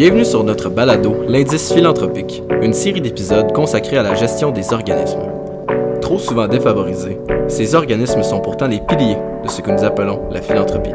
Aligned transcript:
Bienvenue 0.00 0.24
sur 0.24 0.44
notre 0.44 0.70
balado 0.70 1.14
L'indice 1.28 1.74
philanthropique, 1.74 2.42
une 2.62 2.72
série 2.72 3.02
d'épisodes 3.02 3.52
consacrés 3.52 3.98
à 3.98 4.02
la 4.02 4.14
gestion 4.14 4.50
des 4.50 4.72
organismes. 4.72 5.28
Trop 6.00 6.18
souvent 6.18 6.48
défavorisés, 6.48 7.18
ces 7.48 7.74
organismes 7.74 8.22
sont 8.22 8.40
pourtant 8.40 8.66
les 8.66 8.80
piliers 8.80 9.18
de 9.44 9.50
ce 9.50 9.60
que 9.60 9.70
nous 9.70 9.84
appelons 9.84 10.22
la 10.30 10.40
philanthropie. 10.40 10.94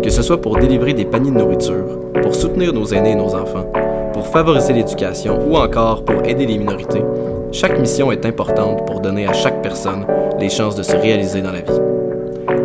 Que 0.00 0.10
ce 0.10 0.22
soit 0.22 0.40
pour 0.40 0.58
délivrer 0.58 0.94
des 0.94 1.06
paniers 1.06 1.32
de 1.32 1.38
nourriture, 1.38 1.98
pour 2.22 2.36
soutenir 2.36 2.72
nos 2.72 2.86
aînés 2.86 3.10
et 3.10 3.16
nos 3.16 3.34
enfants, 3.34 3.66
pour 4.12 4.28
favoriser 4.28 4.74
l'éducation 4.74 5.40
ou 5.50 5.56
encore 5.56 6.04
pour 6.04 6.24
aider 6.24 6.46
les 6.46 6.58
minorités, 6.58 7.02
chaque 7.50 7.80
mission 7.80 8.12
est 8.12 8.24
importante 8.24 8.86
pour 8.86 9.00
donner 9.00 9.26
à 9.26 9.32
chaque 9.32 9.60
personne 9.60 10.06
les 10.38 10.50
chances 10.50 10.76
de 10.76 10.84
se 10.84 10.94
réaliser 10.94 11.42
dans 11.42 11.50
la 11.50 11.62
vie. 11.62 11.80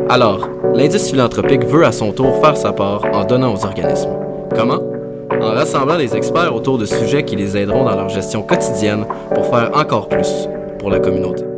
Alors, 0.09 0.47
l'indice 0.75 1.09
philanthropique 1.09 1.65
veut 1.65 1.85
à 1.85 1.91
son 1.91 2.11
tour 2.11 2.39
faire 2.39 2.55
sa 2.55 2.71
part 2.71 3.03
en 3.13 3.23
donnant 3.23 3.55
aux 3.55 3.65
organismes. 3.65 4.11
Comment? 4.55 4.90
En 5.39 5.51
rassemblant 5.51 5.97
les 5.97 6.15
experts 6.15 6.53
autour 6.53 6.77
de 6.77 6.85
sujets 6.85 7.23
qui 7.23 7.35
les 7.35 7.55
aideront 7.55 7.85
dans 7.85 7.95
leur 7.95 8.09
gestion 8.09 8.41
quotidienne 8.41 9.05
pour 9.33 9.45
faire 9.45 9.71
encore 9.73 10.09
plus 10.09 10.47
pour 10.79 10.89
la 10.89 10.99
communauté. 10.99 11.50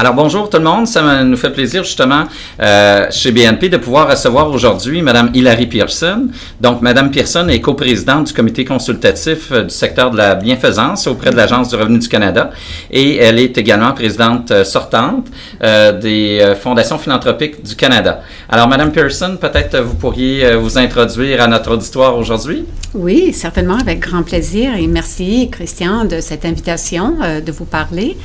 Alors 0.00 0.14
bonjour 0.14 0.48
tout 0.48 0.56
le 0.56 0.64
monde, 0.64 0.86
ça 0.86 1.22
nous 1.24 1.36
fait 1.36 1.50
plaisir 1.50 1.84
justement 1.84 2.24
euh, 2.58 3.06
chez 3.10 3.32
BNP 3.32 3.68
de 3.68 3.76
pouvoir 3.76 4.08
recevoir 4.08 4.48
aujourd'hui 4.48 5.02
Madame 5.02 5.30
Hilary 5.34 5.66
Pearson. 5.66 6.28
Donc 6.58 6.80
Madame 6.80 7.10
Pearson 7.10 7.46
est 7.48 7.60
coprésidente 7.60 8.28
du 8.28 8.32
comité 8.32 8.64
consultatif 8.64 9.52
euh, 9.52 9.64
du 9.64 9.74
secteur 9.74 10.10
de 10.10 10.16
la 10.16 10.36
bienfaisance 10.36 11.06
auprès 11.06 11.28
de 11.28 11.36
l'Agence 11.36 11.68
du 11.68 11.76
revenu 11.76 11.98
du 11.98 12.08
Canada 12.08 12.48
et 12.90 13.16
elle 13.18 13.38
est 13.38 13.58
également 13.58 13.92
présidente 13.92 14.50
euh, 14.52 14.64
sortante 14.64 15.26
euh, 15.62 15.92
des 15.92 16.54
fondations 16.62 16.96
philanthropiques 16.96 17.62
du 17.62 17.76
Canada. 17.76 18.22
Alors 18.48 18.68
Madame 18.68 18.92
Pearson, 18.92 19.36
peut-être 19.38 19.80
vous 19.80 19.96
pourriez 19.96 20.56
vous 20.56 20.78
introduire 20.78 21.42
à 21.42 21.46
notre 21.46 21.72
auditoire 21.72 22.16
aujourd'hui. 22.16 22.64
Oui, 22.94 23.34
certainement, 23.34 23.76
avec 23.76 24.00
grand 24.00 24.22
plaisir. 24.22 24.74
Et 24.76 24.86
merci, 24.86 25.50
Christian, 25.52 26.06
de 26.06 26.20
cette 26.20 26.46
invitation 26.46 27.18
de 27.44 27.52
vous 27.52 27.66
parler 27.66 28.16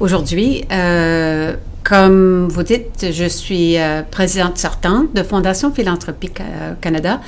aujourd'hui. 0.00 0.64
Euh, 0.72 1.54
comme 1.82 2.48
vous 2.48 2.62
dites, 2.62 3.08
je 3.12 3.26
suis 3.26 3.78
euh, 3.78 4.02
présidente 4.02 4.58
sortante 4.58 5.14
de 5.14 5.22
Fondation 5.22 5.70
Philanthropique 5.72 6.40
euh, 6.40 6.72
Canada, 6.80 7.20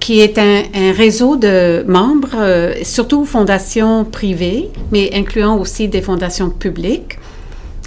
qui 0.00 0.20
est 0.20 0.38
un, 0.38 0.62
réseau 0.92 1.36
de 1.36 1.84
membres, 1.86 2.74
surtout 2.82 3.24
fondations 3.24 4.04
privées, 4.04 4.68
mais 4.90 5.10
incluant 5.14 5.56
aussi 5.56 5.86
des 5.86 6.02
fondations 6.02 6.50
publiques. 6.50 7.18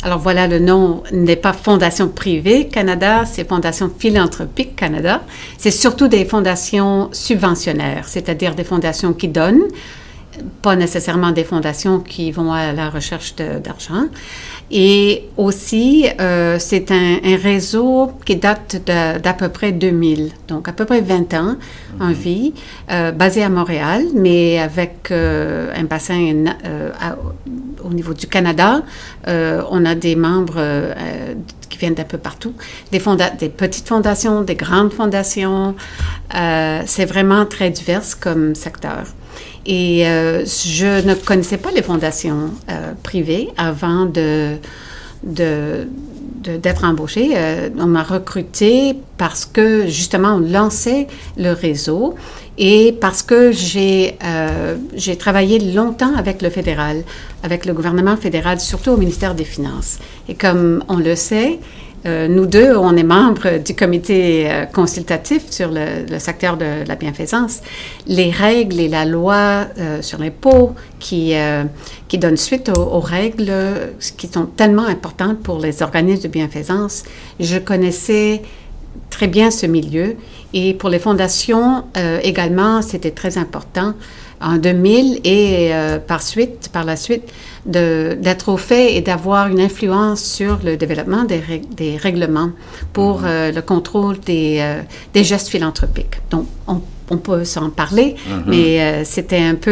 Alors 0.02 0.20
voilà, 0.20 0.48
le 0.48 0.59
nom 0.59 1.03
n'est 1.12 1.36
pas 1.36 1.52
Fondation 1.52 2.08
privée 2.08 2.68
Canada, 2.70 3.23
c'est 3.26 3.46
Fondation 3.46 3.90
philanthropique 3.90 4.78
Canada. 4.78 5.23
C'est 5.58 5.72
surtout 5.72 6.08
des 6.08 6.23
fondations 6.23 7.09
subventionnaires, 7.12 8.08
c'est-à-dire 8.08 8.56
des 8.56 8.64
fondations 8.64 9.12
qui 9.12 9.28
donnent, 9.28 9.64
pas 10.61 10.75
nécessairement 10.75 11.31
des 11.31 11.44
fondations 11.44 12.00
qui 12.00 12.31
vont 12.31 12.52
à 12.52 12.72
la 12.73 12.89
recherche 12.89 13.36
d'argent. 13.36 14.05
Et 14.72 15.25
aussi, 15.38 16.08
euh, 16.19 16.58
c'est 16.59 16.89
un, 16.91 17.17
un 17.23 17.38
réseau 17.38 18.11
qui 18.25 18.36
date 18.36 18.81
d'à 18.86 19.33
peu 19.33 19.50
près 19.50 19.72
2000, 19.72 20.31
donc 20.47 20.67
à 20.67 20.72
peu 20.72 20.86
près 20.86 21.02
20 21.02 21.33
ans 21.36 21.56
en 22.00 22.11
vie, 22.11 22.53
euh, 22.91 23.11
basé 23.11 23.44
à 23.44 23.50
Montréal, 23.50 24.03
mais 24.16 24.58
avec 24.59 25.09
euh, 25.11 25.72
un 25.75 25.83
bassin 25.83 26.45
à- 27.00 27.16
au 27.83 27.89
niveau 27.94 28.13
du 28.16 28.25
Canada. 28.25 28.81
On 29.28 29.86
a 29.86 29.94
des 29.94 30.16
membres 30.16 30.59
qui 31.69 31.78
viennent 31.78 31.94
d'un 31.94 32.03
peu 32.03 32.17
partout, 32.17 32.53
des, 32.91 33.00
petites 33.00 33.88
fondations, 33.88 34.41
des 34.41 34.56
grandes 34.56 34.91
fondations. 34.94 35.75
C'est 36.31 37.06
vraiment 37.06 37.45
très 37.45 37.69
divers 37.69 38.19
comme 38.19 38.56
secteur. 38.56 39.03
Et 39.66 40.08
euh, 40.08 40.46
je 40.46 41.06
ne 41.06 41.16
connaissais 41.16 41.58
pas 41.58 41.72
les 41.72 41.81
fondations 41.81 42.52
euh, 42.70 42.94
privées 43.02 43.50
avant 43.58 44.06
de, 44.06 44.58
d'être 45.24 46.84
embauchée. 46.84 47.31
Euh, 47.36 47.70
on 47.80 47.88
m'a 47.88 48.04
recrutée 48.04 48.96
parce 49.18 49.46
que 49.46 49.88
justement 49.88 50.36
on 50.36 50.40
lançait 50.40 51.08
le 51.38 51.52
réseau 51.52 52.14
et 52.59 52.96
parce 53.02 53.24
que 53.24 53.52
j'ai 53.52 54.18
j'ai 54.94 55.16
travaillé 55.18 55.59
longtemps 55.59 56.16
avec 56.16 56.42
le 56.42 56.50
fédéral, 56.50 57.04
avec 57.44 57.66
le 57.66 57.74
gouvernement 57.74 58.18
fédéral, 58.18 58.59
surtout 58.59 58.92
au 58.92 58.98
ministère 58.98 59.34
des 59.34 59.44
Finances. 59.46 59.98
Et 60.30 60.36
comme 60.36 60.84
on 60.88 60.98
le 60.98 61.16
sait, 61.16 61.59
euh, 62.06 62.28
nous 62.28 62.46
deux, 62.46 62.76
on 62.76 62.96
est 62.96 63.04
membres 63.04 63.58
du 63.58 63.76
comité 63.76 64.46
euh, 64.48 64.66
consultatif 64.66 65.50
sur 65.50 65.72
le, 65.72 66.20
secteur 66.20 66.56
de 66.56 66.88
la 66.88 66.96
bienfaisance. 66.96 67.62
Les 68.06 68.30
règles 68.30 68.80
et 68.80 68.88
la 68.88 69.06
loi 69.06 69.66
euh, 69.80 70.04
sur 70.04 70.20
l'impôt 70.20 70.76
qui, 71.00 71.34
qui 72.08 72.18
donnent 72.18 72.38
suite 72.38 72.70
aux, 72.70 72.82
aux 72.82 73.00
règles 73.00 73.52
qui 74.18 74.28
sont 74.28 74.46
tellement 74.46 74.86
importantes 74.86 75.40
pour 75.42 75.60
les 75.60 75.82
organismes 75.82 76.24
de 76.24 76.28
bienfaisance, 76.28 77.04
je 77.40 77.58
connaissais 77.58 78.42
très 79.10 79.28
bien 79.28 79.52
ce 79.52 79.66
milieu. 79.66 80.16
Et 80.54 80.74
pour 80.74 80.90
les 80.90 81.00
fondations 81.00 81.84
également, 82.24 82.82
c'était 82.82 83.12
très 83.12 83.38
important 83.38 83.94
en 84.45 84.57
2000 84.57 85.22
et 85.23 85.73
euh, 85.73 85.97
par 85.97 86.22
suite, 86.22 86.69
par 86.72 86.83
la 86.85 86.95
suite, 86.95 87.23
d'être 87.66 88.50
au 88.50 88.57
fait 88.57 88.95
et 88.95 89.01
d'avoir 89.01 89.47
une 89.47 89.59
influence 89.59 90.23
sur 90.23 90.59
le 90.63 90.78
développement 90.78 91.23
des, 91.23 91.39
règ- 91.39 91.73
des 91.75 91.97
règlements 91.97 92.51
pour 92.94 93.22
euh, 93.25 93.51
le 93.51 93.61
contrôle 93.63 94.19
des, 94.19 94.57
euh, 94.61 94.81
des 95.16 95.23
gestes 95.23 95.47
philanthropiques. 95.47 96.17
Donc, 96.29 96.45
on, 96.67 96.79
on 97.09 97.17
peut 97.17 97.44
s'en 97.44 97.69
parler, 97.72 98.16
mais 98.45 98.81
euh, 98.81 99.03
c'était 99.03 99.39
un 99.39 99.56
peu 99.56 99.72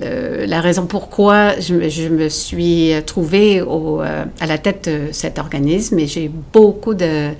le- 0.00 0.44
la 0.46 0.60
raison 0.60 0.86
pourquoi 0.86 1.58
je, 1.58 1.74
me- 1.74 1.88
je 1.88 2.08
me 2.08 2.28
suis 2.28 2.92
trouvée 3.06 3.60
au, 3.62 4.00
à 4.00 4.46
la 4.46 4.58
tête 4.58 4.88
de 4.88 5.12
cet 5.12 5.38
organisme 5.40 5.98
et 5.98 6.06
j'ai 6.06 6.30
beaucoup 6.52 6.94
de, 6.94 7.30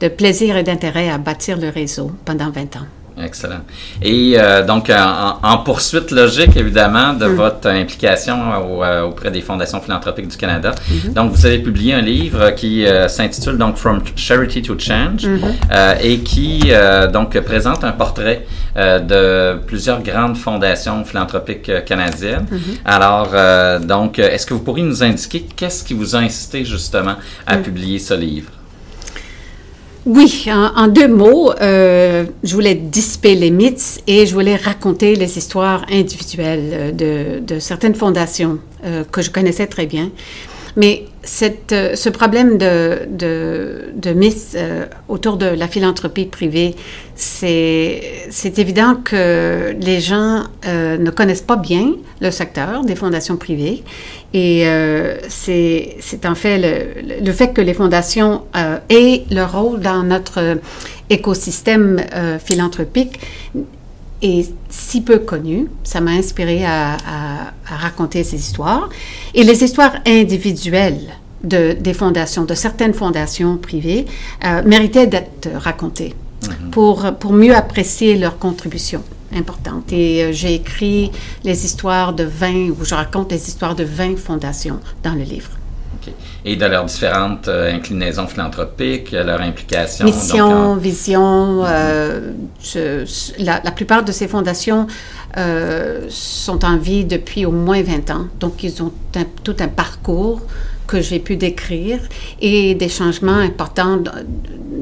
de 0.00 0.08
plaisir 0.08 0.56
et 0.56 0.62
d'intérêt 0.62 1.10
à 1.10 1.18
bâtir 1.18 1.58
le 1.58 1.68
réseau 1.68 2.10
pendant 2.24 2.50
20 2.50 2.76
ans. 2.76 2.86
Excellent. 3.18 3.62
Et 4.02 4.34
euh, 4.38 4.62
donc, 4.62 4.90
en, 4.90 5.38
en 5.42 5.58
poursuite 5.58 6.10
logique, 6.10 6.54
évidemment, 6.56 7.14
de 7.14 7.24
votre 7.24 7.66
implication 7.68 8.36
au- 8.58 8.84
euh, 8.84 9.04
auprès 9.04 9.30
des 9.30 9.40
fondations 9.40 9.80
philanthropiques 9.80 10.28
du 10.28 10.36
Canada, 10.36 10.72
donc 11.14 11.32
vous 11.32 11.46
avez 11.46 11.58
publié 11.60 11.94
un 11.94 12.02
livre 12.02 12.50
qui 12.50 12.84
euh, 12.84 13.08
s'intitule 13.08 13.56
donc 13.56 13.76
From 13.76 14.02
Charity 14.16 14.60
to 14.60 14.78
Change 14.78 15.24
euh, 15.72 15.94
et 16.02 16.18
qui 16.20 16.64
euh, 16.66 17.06
donc 17.10 17.38
présente 17.40 17.84
un 17.84 17.92
portrait 17.92 18.46
euh, 18.76 18.98
de 18.98 19.58
plusieurs 19.66 20.02
grandes 20.02 20.36
fondations 20.36 21.02
philanthropiques 21.04 21.70
euh, 21.70 21.80
canadiennes. 21.80 22.46
Alors, 22.84 23.30
euh, 23.32 23.78
donc, 23.78 24.18
est-ce 24.18 24.44
que 24.44 24.52
vous 24.52 24.60
pourriez 24.62 24.84
nous 24.84 25.02
indiquer 25.02 25.46
qu'est-ce 25.56 25.82
qui 25.84 25.94
vous 25.94 26.14
a 26.16 26.18
incité 26.18 26.66
justement 26.66 27.14
à 27.46 27.56
publier 27.56 27.98
ce 27.98 28.12
livre? 28.12 28.50
Oui, 30.06 30.46
en, 30.52 30.86
deux 30.86 31.08
mots, 31.08 31.50
euh, 31.60 32.26
je 32.44 32.54
voulais 32.54 32.76
dissiper 32.76 33.34
les 33.34 33.50
mythes 33.50 34.04
et 34.06 34.24
je 34.24 34.32
voulais 34.34 34.54
raconter 34.54 35.16
les 35.16 35.36
histoires 35.36 35.84
individuelles 35.90 36.94
euh, 37.02 37.40
de, 37.40 37.58
certaines 37.58 37.96
fondations 37.96 38.60
euh, 38.84 39.02
que 39.10 39.20
je 39.20 39.32
connaissais 39.32 39.66
très 39.66 39.86
bien. 39.86 40.12
Mais 40.76 41.06
ce 41.24 42.08
problème 42.10 42.56
de, 42.56 44.12
mythes 44.14 44.56
autour 45.08 45.38
de 45.38 45.46
la 45.46 45.66
philanthropie 45.66 46.26
privée, 46.26 46.76
c'est 47.16 48.58
évident 48.58 48.94
que 49.02 49.74
les 49.80 50.00
gens 50.00 50.44
ne 50.66 51.10
connaissent 51.10 51.40
pas 51.40 51.56
bien 51.56 51.94
le 52.20 52.30
secteur 52.30 52.84
des 52.84 52.94
fondations 52.94 53.38
privées. 53.38 53.84
Et 54.38 54.66
euh, 54.66 55.16
c'est 55.28 55.96
en 56.32 56.34
fait 56.34 56.58
le, 56.58 57.24
le 57.28 57.32
fait 57.32 57.50
que 57.56 57.62
les 57.68 57.72
fondations 57.80 58.42
euh, 58.54 58.78
aient 58.90 59.22
leur 59.30 59.50
rôle 59.58 59.80
dans 59.80 60.02
notre 60.02 60.38
écosystème 61.08 61.88
euh, 62.14 62.38
philanthropique 62.38 63.14
est 64.20 64.46
si 64.68 65.00
peu 65.00 65.18
connu. 65.20 65.68
Ça 65.84 66.00
m'a 66.00 66.10
inspiré 66.22 66.64
à, 66.66 66.94
à- 66.94 67.52
à 67.72 67.76
raconter 67.86 68.24
ces 68.24 68.36
histoires. 68.36 68.88
Et 69.38 69.42
les 69.50 69.58
histoires 69.64 69.94
individuelles 70.06 71.00
de, 71.42 71.62
des 71.86 71.94
fondations, 71.94 72.44
de 72.44 72.54
certaines 72.54 72.94
fondations 73.02 73.56
privées, 73.68 74.04
euh, 74.44 74.62
méritaient 74.66 75.06
d'être 75.06 75.48
racontées 75.68 76.14
pour, 76.72 76.96
pour 77.20 77.32
mieux 77.32 77.54
apprécier 77.54 78.16
leur 78.16 78.38
contribution 78.38 79.02
importante. 79.34 79.92
Et 79.92 80.24
euh, 80.24 80.32
j'ai 80.32 80.54
écrit 80.54 81.10
les 81.44 81.64
histoires 81.64 82.12
de 82.12 82.24
20, 82.24 82.70
ou 82.70 82.84
je 82.84 82.94
raconte 82.94 83.32
les 83.32 83.48
histoires 83.48 83.74
de 83.74 83.84
20 83.84 84.16
fondations 84.18 84.80
dans 85.02 85.14
le 85.14 85.22
livre. 85.22 85.50
Et 86.44 86.54
de 86.54 86.64
leurs 86.66 86.84
différentes 86.84 87.48
euh, 87.48 87.74
inclinaisons 87.74 88.28
philanthropiques, 88.28 89.12
euh, 89.12 89.24
leur 89.24 89.40
implication. 89.40 90.04
donc, 90.06 90.14
Mission, 90.14 90.46
en- 90.46 90.76
vision, 90.76 91.64
euh, 91.66 92.30
je- 92.62 93.04
la, 93.42 93.60
la 93.64 93.72
plupart 93.72 94.04
de 94.04 94.12
ces 94.12 94.28
fondations 94.28 94.86
euh, 95.36 96.06
sont 96.08 96.64
en 96.64 96.76
vie 96.78 97.04
depuis 97.04 97.44
au 97.44 97.50
moins 97.50 97.82
20 97.82 98.08
ans. 98.10 98.26
Donc, 98.38 98.62
ils 98.62 98.80
ont 98.84 98.92
un- 99.16 99.24
tout 99.42 99.56
un 99.58 99.66
parcours 99.66 100.40
que 100.86 101.00
j'ai 101.00 101.18
pu 101.18 101.36
décrire 101.36 101.98
et 102.40 102.76
des 102.76 102.88
changements 102.88 103.38
importants, 103.38 103.98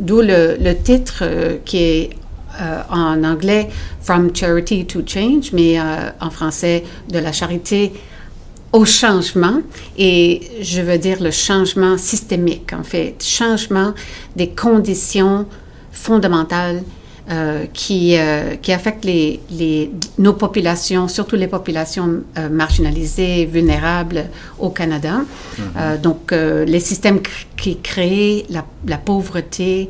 d'où 0.00 0.20
le, 0.20 0.58
le, 0.60 0.76
titre 0.76 1.24
qui 1.64 1.78
est 1.78 2.10
euh, 2.60 2.82
en 2.90 3.24
anglais 3.24 3.68
From 4.00 4.34
Charity 4.34 4.86
to 4.86 5.00
Change, 5.06 5.52
mais 5.52 5.78
euh, 5.78 6.10
en 6.20 6.30
français 6.30 6.84
de 7.10 7.18
la 7.18 7.32
charité 7.32 7.92
au 8.72 8.84
changement, 8.84 9.60
et 9.96 10.40
je 10.60 10.80
veux 10.80 10.98
dire 10.98 11.22
le 11.22 11.30
changement 11.30 11.96
systémique, 11.96 12.72
en 12.72 12.82
fait, 12.82 13.22
changement 13.22 13.94
des 14.34 14.48
conditions 14.50 15.46
fondamentales 15.92 16.82
euh, 17.30 17.64
qui, 17.72 18.18
euh, 18.18 18.56
qui 18.60 18.70
affectent 18.70 19.06
les, 19.06 19.40
les, 19.50 19.90
nos 20.18 20.34
populations, 20.34 21.08
surtout 21.08 21.36
les 21.36 21.46
populations 21.46 22.22
euh, 22.36 22.50
marginalisées, 22.50 23.46
vulnérables 23.46 24.26
au 24.58 24.68
Canada. 24.68 25.22
Mm-hmm. 25.56 26.00
donc, 26.02 26.32
les 26.32 26.80
systèmes 26.80 27.20
qui 27.56 27.78
créent 27.78 28.44
la, 28.50 28.66
la 28.86 28.98
pauvreté 28.98 29.88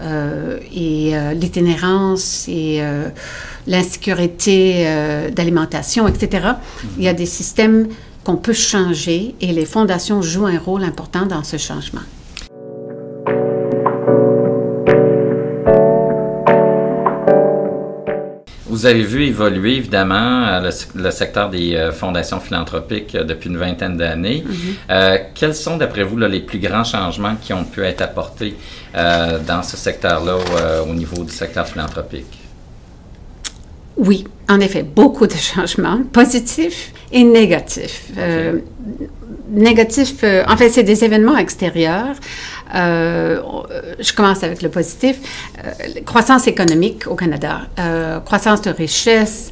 et 0.00 1.12
l'itinérance 1.34 2.48
et 2.48 2.82
l'insécurité 3.66 4.86
d'alimentation, 5.32 6.06
etc. 6.08 6.48
Il 6.96 7.04
y 7.04 7.08
a 7.08 7.14
des 7.14 7.26
systèmes 7.26 7.88
qu'on 8.24 8.36
peut 8.36 8.52
changer 8.52 9.34
et 9.40 9.52
les 9.52 9.64
fondations 9.64 10.22
jouent 10.22 10.46
un 10.46 10.58
rôle 10.58 10.84
important 10.84 11.26
dans 11.26 11.44
ce 11.44 11.56
changement. 11.56 12.02
Vous 18.78 18.86
avez 18.86 19.02
vu 19.02 19.24
évoluer 19.24 19.74
évidemment 19.74 20.46
euh, 20.46 20.70
le, 20.94 21.10
secteur 21.10 21.50
des 21.50 21.74
euh, 21.74 21.90
fondations 21.90 22.38
philanthropiques 22.38 23.16
euh, 23.16 23.24
depuis 23.24 23.50
une 23.50 23.56
vingtaine 23.56 23.96
d'années. 23.96 24.44
Mm-hmm. 24.46 25.20
quels 25.34 25.56
sont, 25.56 25.76
d'après 25.78 26.04
vous, 26.04 26.16
les 26.16 26.38
plus 26.38 26.60
grands 26.60 26.84
changements 26.84 27.34
qui 27.42 27.52
ont 27.52 27.64
pu 27.64 27.82
être 27.82 28.02
apportés 28.02 28.54
dans 28.94 29.64
ce 29.64 29.76
secteur-là 29.76 30.36
au 30.88 30.94
niveau 30.94 31.24
du 31.24 31.32
secteur 31.32 31.66
philanthropique? 31.66 32.38
Oui, 33.96 34.24
en 34.48 34.60
effet, 34.60 34.84
beaucoup 34.84 35.26
de 35.26 35.34
changements, 35.34 36.00
positifs 36.12 36.92
et 37.10 37.24
négatifs. 37.24 38.12
Négatifs, 39.50 40.22
en 40.46 40.56
fait, 40.56 40.68
c'est 40.68 40.84
des 40.84 41.04
événements 41.04 41.36
extérieurs. 41.36 42.14
Euh, 42.74 43.40
je 43.98 44.12
commence 44.12 44.42
avec 44.42 44.62
le 44.62 44.68
positif. 44.68 45.16
croissance 46.04 46.46
économique 46.46 47.06
au 47.06 47.14
Canada, 47.14 47.62
croissance 48.24 48.62
de 48.62 48.70
richesse, 48.70 49.50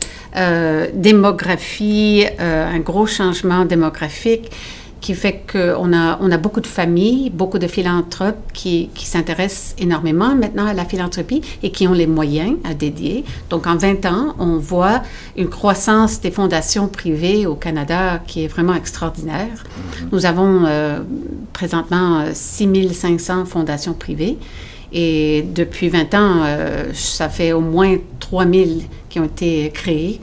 démographie, 0.94 2.26
un 2.38 2.78
gros 2.80 3.06
changement 3.06 3.64
démographique 3.64 4.50
qui 5.00 5.14
fait 5.14 5.42
qu'on 5.50 5.92
a, 5.92 6.18
on 6.20 6.30
a 6.30 6.38
beaucoup 6.38 6.60
de 6.60 6.66
familles, 6.66 7.30
beaucoup 7.30 7.58
de 7.58 7.66
philanthropes 7.66 8.52
qui, 8.52 8.90
qui 8.94 9.06
s'intéressent 9.06 9.74
énormément 9.78 10.34
maintenant 10.34 10.66
à 10.66 10.72
la 10.72 10.84
philanthropie 10.84 11.42
et 11.62 11.70
qui 11.70 11.86
ont 11.86 11.92
les 11.92 12.06
moyens 12.06 12.56
à 12.64 12.74
dédier. 12.74 13.24
Donc, 13.50 13.66
en 13.66 13.76
20 13.76 14.06
ans, 14.06 14.34
on 14.38 14.56
voit 14.56 15.02
une 15.36 15.48
croissance 15.48 16.20
des 16.20 16.30
fondations 16.30 16.88
privées 16.88 17.46
au 17.46 17.54
Canada 17.54 18.20
qui 18.26 18.44
est 18.44 18.48
vraiment 18.48 18.74
extraordinaire. 18.74 19.64
Mm-hmm. 19.64 20.08
Nous 20.12 20.26
avons 20.26 20.64
euh, 20.66 21.00
présentement 21.52 22.24
6500 22.32 23.44
fondations 23.44 23.94
privées. 23.94 24.38
Et 24.92 25.44
depuis 25.54 25.88
20 25.88 26.14
ans, 26.14 26.42
euh, 26.44 26.84
ça 26.94 27.28
fait 27.28 27.52
au 27.52 27.60
moins 27.60 27.96
3000 28.20 28.84
qui 29.08 29.20
ont 29.20 29.24
été 29.24 29.70
créées 29.70 30.20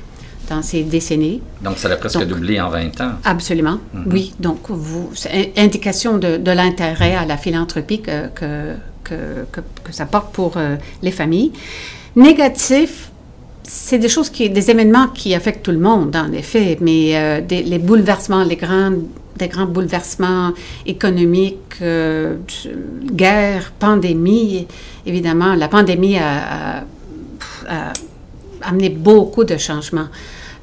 dans 0.49 0.61
ces 0.61 0.83
décennies. 0.83 1.41
Donc, 1.61 1.77
ça 1.77 1.89
a 1.89 1.95
presque 1.95 2.23
doublé 2.25 2.59
en 2.59 2.69
20 2.69 3.01
ans. 3.01 3.11
Absolument, 3.23 3.79
mhm. 3.93 4.05
oui. 4.11 4.33
Donc, 4.39 4.59
vous, 4.69 5.11
indication 5.57 6.17
de, 6.17 6.37
de 6.37 6.51
l'intérêt 6.51 7.15
à 7.15 7.25
la 7.25 7.37
philanthropie 7.37 8.01
que, 8.01 8.27
que, 8.29 8.73
que, 9.03 9.61
que 9.83 9.91
ça 9.91 10.05
porte 10.05 10.33
pour 10.33 10.57
euh, 10.57 10.75
les 11.01 11.11
familles. 11.11 11.51
Négatif, 12.15 13.11
c'est 13.63 13.97
des 13.97 14.09
choses 14.09 14.29
qui, 14.29 14.49
des 14.49 14.69
événements 14.69 15.07
qui 15.07 15.33
affectent 15.33 15.63
tout 15.63 15.71
le 15.71 15.79
monde, 15.79 16.15
en 16.15 16.31
effet, 16.33 16.77
mais 16.81 17.15
euh, 17.15 17.41
des, 17.41 17.63
les 17.63 17.79
bouleversements, 17.79 18.43
les 18.43 18.57
grands, 18.57 18.91
des 19.37 19.47
grands 19.47 19.65
bouleversements 19.65 20.51
économiques, 20.85 21.77
euh, 21.81 22.35
guerre, 23.11 23.71
pandémie, 23.79 24.67
évidemment, 25.05 25.55
la 25.55 25.67
pandémie 25.67 26.17
a, 26.17 26.79
a, 26.79 26.83
a 27.69 27.93
amené 28.63 28.89
beaucoup 28.89 29.43
de 29.43 29.57
changements. 29.57 30.07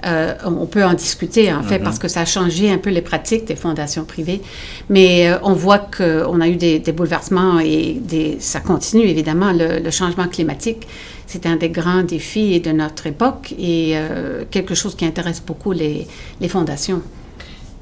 Euh, 0.06 0.35
on 0.44 0.67
peut 0.67 0.85
en 0.85 0.94
discuter, 0.94 1.52
en 1.52 1.62
fait, 1.62 1.79
mm-hmm. 1.79 1.82
parce 1.82 1.99
que 1.99 2.08
ça 2.08 2.23
a 2.23 2.25
changé 2.25 2.70
un 2.70 2.79
peu 2.79 2.91
les 2.91 3.02
pratiques 3.02 3.44
des 3.44 3.56
fondations 3.56 4.05
privées. 4.05 4.41
Mais 4.88 5.29
euh, 5.29 5.38
on 5.43 5.52
voit 5.52 5.79
qu'on 5.79 6.41
a 6.41 6.49
eu 6.49 6.56
des, 6.56 6.81
bouleversements 6.93 7.61
et 7.61 7.99
des, 8.00 8.38
ça 8.41 8.61
continue, 8.61 9.05
évidemment. 9.05 9.52
Le, 9.52 9.91
changement 9.91 10.29
climatique, 10.29 10.87
c'est 11.26 11.47
un 11.47 11.56
des 11.56 11.69
grands 11.69 12.02
défis 12.02 12.61
de 12.61 12.70
notre 12.70 13.06
époque 13.06 13.52
et 13.58 13.93
euh, 13.94 14.44
quelque 14.50 14.75
chose 14.75 14.94
qui 14.94 15.05
intéresse 15.05 15.43
beaucoup 15.44 15.73
les, 15.73 16.06
fondations. 16.49 17.02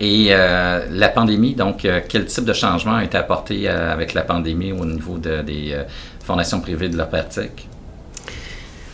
Et 0.01 0.29
la 0.29 1.09
pandémie, 1.09 1.55
donc, 1.55 1.87
quel 2.09 2.27
type 2.27 2.45
de 2.45 2.53
changement 2.53 2.95
a 2.95 3.05
été 3.05 3.17
apporté 3.17 3.69
avec 3.69 4.15
la 4.15 4.23
pandémie 4.23 4.71
au 4.71 4.85
niveau 4.85 5.19
des 5.19 5.77
fondations 6.21 6.61
privées 6.61 6.89
de 6.89 6.97
leur 6.97 7.09
pratique? 7.09 7.69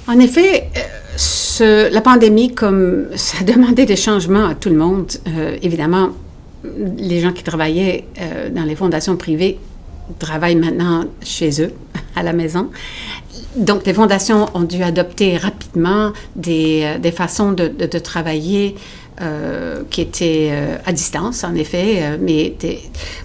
En 0.06 0.18
effet, 0.18 0.68
la 1.60 2.00
pandémie, 2.00 2.54
comme 2.54 3.06
ça 3.16 3.38
a 3.40 3.44
demandé 3.44 3.86
des 3.86 3.96
changements 3.96 4.46
à 4.46 4.54
tout 4.54 4.68
le 4.70 4.76
monde, 4.76 5.10
euh, 5.28 5.56
évidemment, 5.62 6.10
les 6.96 7.20
gens 7.20 7.32
qui 7.32 7.42
travaillaient 7.42 8.04
euh, 8.20 8.50
dans 8.50 8.64
les 8.64 8.74
fondations 8.74 9.16
privées 9.16 9.58
travaillent 10.18 10.56
maintenant 10.56 11.04
chez 11.22 11.62
eux, 11.62 11.72
à 12.16 12.22
la 12.22 12.32
maison. 12.32 12.70
Donc, 13.56 13.86
les 13.86 13.94
fondations 13.94 14.48
ont 14.54 14.62
dû 14.62 14.82
adopter 14.82 15.36
rapidement 15.36 16.12
des, 16.36 16.82
euh, 16.84 16.98
des 16.98 17.12
façons 17.12 17.52
de, 17.52 17.68
de, 17.68 17.98
travailler 17.98 18.74
qui 19.90 20.00
étaient 20.00 20.50
à 20.84 20.92
distance, 20.92 21.44
en 21.44 21.54
effet, 21.54 22.18
mais 22.20 22.52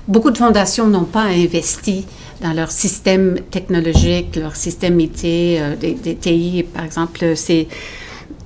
beaucoup 0.07 0.29
de 0.29 0.37
fondations 0.37 0.85
n'ont 0.85 1.03
pas 1.03 1.23
investi 1.23 2.05
dans 2.41 2.53
leur 2.53 2.71
système 2.71 3.39
technologique, 3.51 4.35
leur 4.35 4.55
système 4.55 4.99
IT, 4.99 5.21
des, 5.21 5.93
des, 6.01 6.15
TI, 6.15 6.65
par 6.73 6.85
exemple. 6.85 7.35
C'est 7.35 7.67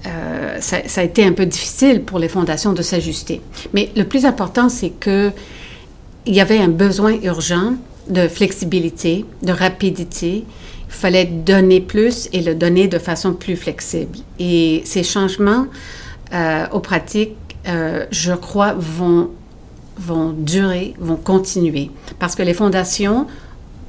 euh, 0.06 0.58
ça, 0.60 0.78
a 0.98 1.04
été 1.04 1.24
un 1.24 1.32
peu 1.32 1.46
difficile 1.46 2.04
pour 2.04 2.20
les 2.20 2.28
fondations 2.28 2.74
de 2.74 2.82
s'ajuster. 2.82 3.42
Mais 3.74 3.90
le 3.96 4.04
plus 4.04 4.26
important, 4.26 4.70
c'est 4.70 4.90
que 4.90 5.32
il 6.26 6.34
y 6.34 6.42
avait 6.42 6.58
un 6.58 6.70
besoin 6.70 7.14
urgent 7.22 7.74
de 8.10 8.28
flexibilité, 8.28 9.26
de 9.42 9.52
rapidité. 9.52 10.46
Il 10.88 10.94
fallait 10.94 11.26
donner 11.26 11.82
plus 11.82 12.30
et 12.34 12.42
le 12.42 12.56
donner 12.56 12.88
de 12.88 12.98
façon 12.98 13.34
plus 13.34 13.56
flexible. 13.56 14.20
Et 14.40 14.82
ces 14.86 15.04
changements 15.04 15.68
euh, 16.34 16.66
aux 16.72 16.80
pratiques, 16.80 17.36
euh, 17.68 18.06
je 18.12 18.34
crois, 18.34 18.74
vont, 18.78 19.32
vont 19.98 20.32
durer, 20.32 20.94
vont 21.00 21.18
continuer. 21.18 21.92
Parce 22.20 22.36
que 22.36 22.44
les 22.44 22.54
fondations 22.54 23.28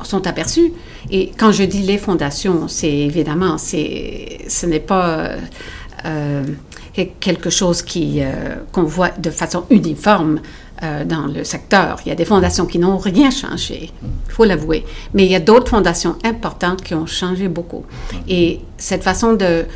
sont 0.07 0.27
aperçues. 0.27 0.73
Et 1.11 1.33
quand 1.39 1.53
je 1.53 1.65
dis 1.65 1.83
les 1.83 1.99
fondations, 1.99 2.69
c'est 2.69 2.91
évidemment, 2.91 3.59
c'est, 3.59 4.39
ce 4.49 4.67
n'est 4.67 4.81
pas 4.81 5.37
euh, 6.05 6.45
quelque 7.19 7.51
chose 7.51 7.83
qui 7.83 8.21
euh, 8.21 8.57
qu'on 8.71 8.85
voit 8.85 9.11
de 9.19 9.31
façon 9.31 9.65
uniforme 9.71 10.41
euh, 10.83 11.05
dans 11.05 11.27
le 11.27 11.43
secteur. 11.43 11.99
Il 12.05 12.09
y 12.09 12.13
a 12.13 12.15
des 12.15 12.25
fondations 12.25 12.67
qui 12.67 12.79
n'ont 12.79 12.99
rien 12.99 13.31
changé, 13.31 13.91
il 14.03 14.33
faut 14.33 14.45
l'avouer. 14.45 14.85
Mais 15.13 15.25
il 15.25 15.31
y 15.33 15.35
a 15.35 15.41
d'autres 15.41 15.71
fondations 15.71 16.17
importantes 16.25 16.83
qui 16.83 16.95
ont 16.95 17.07
changé 17.07 17.49
beaucoup. 17.49 17.85
Et 18.29 18.61
cette 18.79 19.03
façon 19.03 19.33
de 19.33 19.67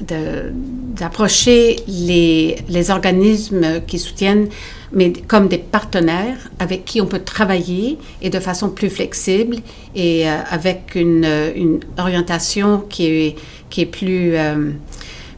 d'approcher 0.00 1.76
les, 1.88 2.56
les, 2.68 2.90
organismes 2.90 3.80
qui 3.86 3.98
soutiennent, 3.98 4.48
mais 4.92 5.12
comme 5.12 5.48
des 5.48 5.58
partenaires 5.58 6.50
avec 6.58 6.84
qui 6.84 7.00
on 7.00 7.06
peut 7.06 7.18
travailler 7.18 7.98
et 8.22 8.30
de 8.30 8.38
façon 8.38 8.70
plus 8.70 8.90
flexible 8.90 9.56
et 9.96 10.28
avec 10.28 10.94
une, 10.94 11.26
une, 11.56 11.80
orientation 11.98 12.84
qui 12.88 13.06
est, 13.06 13.36
qui 13.70 13.82
est 13.82 13.86
plus 13.86 14.34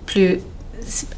plus 0.07 0.41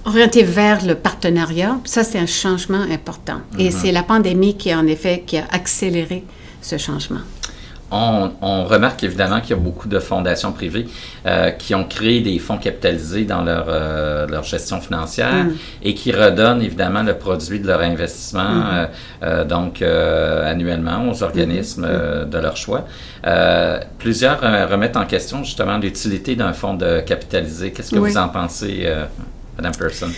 orienté 0.05 0.43
vers 0.43 0.85
le 0.85 0.95
partenariat, 0.95 1.79
ça 1.85 2.05
c'est 2.05 2.19
un 2.19 2.27
changement 2.27 2.83
important. 2.91 3.41
Et 3.59 3.65
mhm. 3.65 3.71
c'est 3.71 3.93
la 3.93 4.03
pandémie 4.03 4.57
qui 4.57 4.75
en 4.75 4.87
effet 4.87 5.25
qui 5.27 5.39
a 5.39 5.47
accéléré 5.51 6.25
ce 6.61 6.77
changement. 6.79 7.21
On, 7.95 8.65
remarque 8.65 9.05
évidemment 9.05 9.41
qu'il 9.41 9.51
y 9.51 9.59
a 9.59 9.63
beaucoup 9.63 9.87
de 9.87 9.99
fondations 9.99 10.53
privées 10.53 10.87
euh, 11.27 11.51
qui 11.51 11.75
ont 11.75 11.85
créé 11.85 12.21
des 12.21 12.39
fonds 12.39 12.57
capitalisés 12.57 13.25
dans 13.25 13.43
leur, 13.43 13.67
euh, 13.69 14.27
leur 14.27 14.45
gestion 14.45 14.81
financière 14.81 15.45
mm. 15.45 15.53
et 15.83 15.95
qui 15.95 16.11
redonnent 16.11 16.63
évidemment 16.63 17.03
le 17.03 17.19
produit 17.19 17.61
de 17.61 17.67
leur 17.67 17.81
investissement 17.81 18.43
mm. 18.43 18.89
euh, 19.25 19.45
donc 19.45 19.83
annuellement 19.83 21.11
aux 21.11 21.23
organismes 21.23 21.87
mm. 21.87 22.31
de 22.31 22.39
leur 22.39 22.57
choix. 22.57 22.87
plusieurs 23.99 24.41
remettent 24.71 24.97
en 24.97 25.05
question 25.05 25.45
justement 25.45 25.77
l'utilité 25.77 26.35
d'un 26.35 26.55
fonds 26.55 26.75
de 26.75 27.01
capitalisé. 27.01 27.73
Qu'est-ce 27.73 27.91
que 27.91 27.99
vous 27.99 28.17
en 28.17 28.29
pensez, 28.29 28.89
Madame 29.57 29.75
Person? 29.77 30.09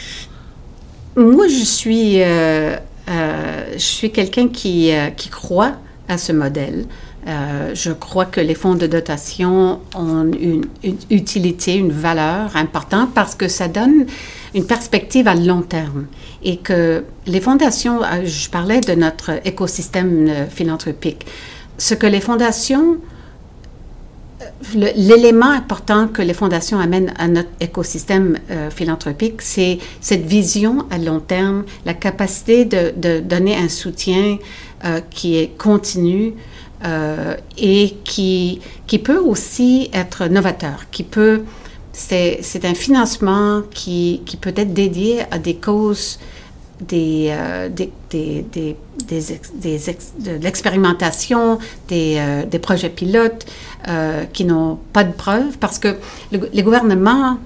Moi, 1.17 1.49
je 1.49 1.65
suis 1.65 2.19
je 2.19 3.79
suis 3.79 4.13
quelqu'un 4.13 4.49
qui, 4.49 4.93
qui 5.17 5.29
croit 5.29 5.73
à 6.09 6.19
ce 6.19 6.33
modèle. 6.33 6.85
Je 7.27 7.93
crois 7.93 8.27
que 8.27 8.41
les 8.41 8.55
fonds 8.55 8.75
de 8.75 8.87
dotation 8.87 9.81
ont 9.95 10.31
une, 10.33 10.67
utilité, 11.11 11.75
une 11.75 11.93
valeur 11.93 12.55
importante 12.57 13.11
parce 13.15 13.35
que 13.35 13.49
ça 13.49 13.69
donne 13.69 14.07
une 14.55 14.67
perspective 14.67 15.27
à 15.27 15.35
long 15.35 15.63
terme. 15.63 16.07
Et 16.43 16.59
que 16.59 17.05
les 17.27 17.41
fondations, 17.41 18.01
je 18.25 18.51
parlais 18.51 18.81
de 18.81 18.95
notre 18.95 19.41
écosystème 19.47 20.31
philanthropique, 20.51 21.27
ce 21.79 21.95
que 21.95 22.07
les 22.07 22.21
fondations 22.21 22.99
l'élément 24.75 25.51
important 25.51 26.09
que 26.09 26.23
les 26.23 26.35
fondations 26.35 26.79
amènent 26.79 27.13
à 27.19 27.29
notre 27.29 27.51
écosystème 27.61 28.39
euh, 28.51 28.71
philanthropique, 28.71 29.43
c'est 29.43 29.79
cette 30.01 30.25
vision 30.25 30.87
à 30.91 30.99
long 30.99 31.21
terme, 31.21 31.65
la 31.85 31.95
capacité 31.95 32.65
de, 32.65 33.21
donner 33.21 33.57
un 33.57 33.69
soutien 33.69 34.39
euh, 34.85 35.01
qui 35.11 35.37
est 35.37 35.57
continu 35.57 36.35
euh, 36.85 37.37
et 37.59 37.97
qui, 38.05 38.61
qui 38.87 38.99
peut 38.99 39.19
aussi 39.19 39.91
être 39.93 40.27
novateur, 40.27 40.87
qui 40.91 41.03
peut... 41.03 41.43
C'est 41.93 42.65
un 42.65 42.75
financement 42.75 43.63
qui, 43.71 44.23
qui 44.27 44.37
peut 44.37 44.53
être 44.57 44.75
dédié 44.75 45.23
à 45.31 45.39
des 45.39 45.55
causes 45.55 46.19
des, 46.81 47.33
des, 47.71 47.93
des, 48.11 48.45
des, 48.53 48.77
des 49.07 49.79
de 50.19 50.43
l'expérimentation, 50.43 51.61
des, 51.87 52.45
des, 52.51 52.59
projets 52.59 52.89
pilotes, 52.89 53.47
euh, 53.87 54.25
qui 54.33 54.47
n'ont 54.47 54.79
pas 54.95 55.05
de 55.05 55.13
preuves, 55.13 55.59
parce 55.61 55.79
que 55.79 55.97
les 56.33 56.63
gouvernements, 56.63 57.37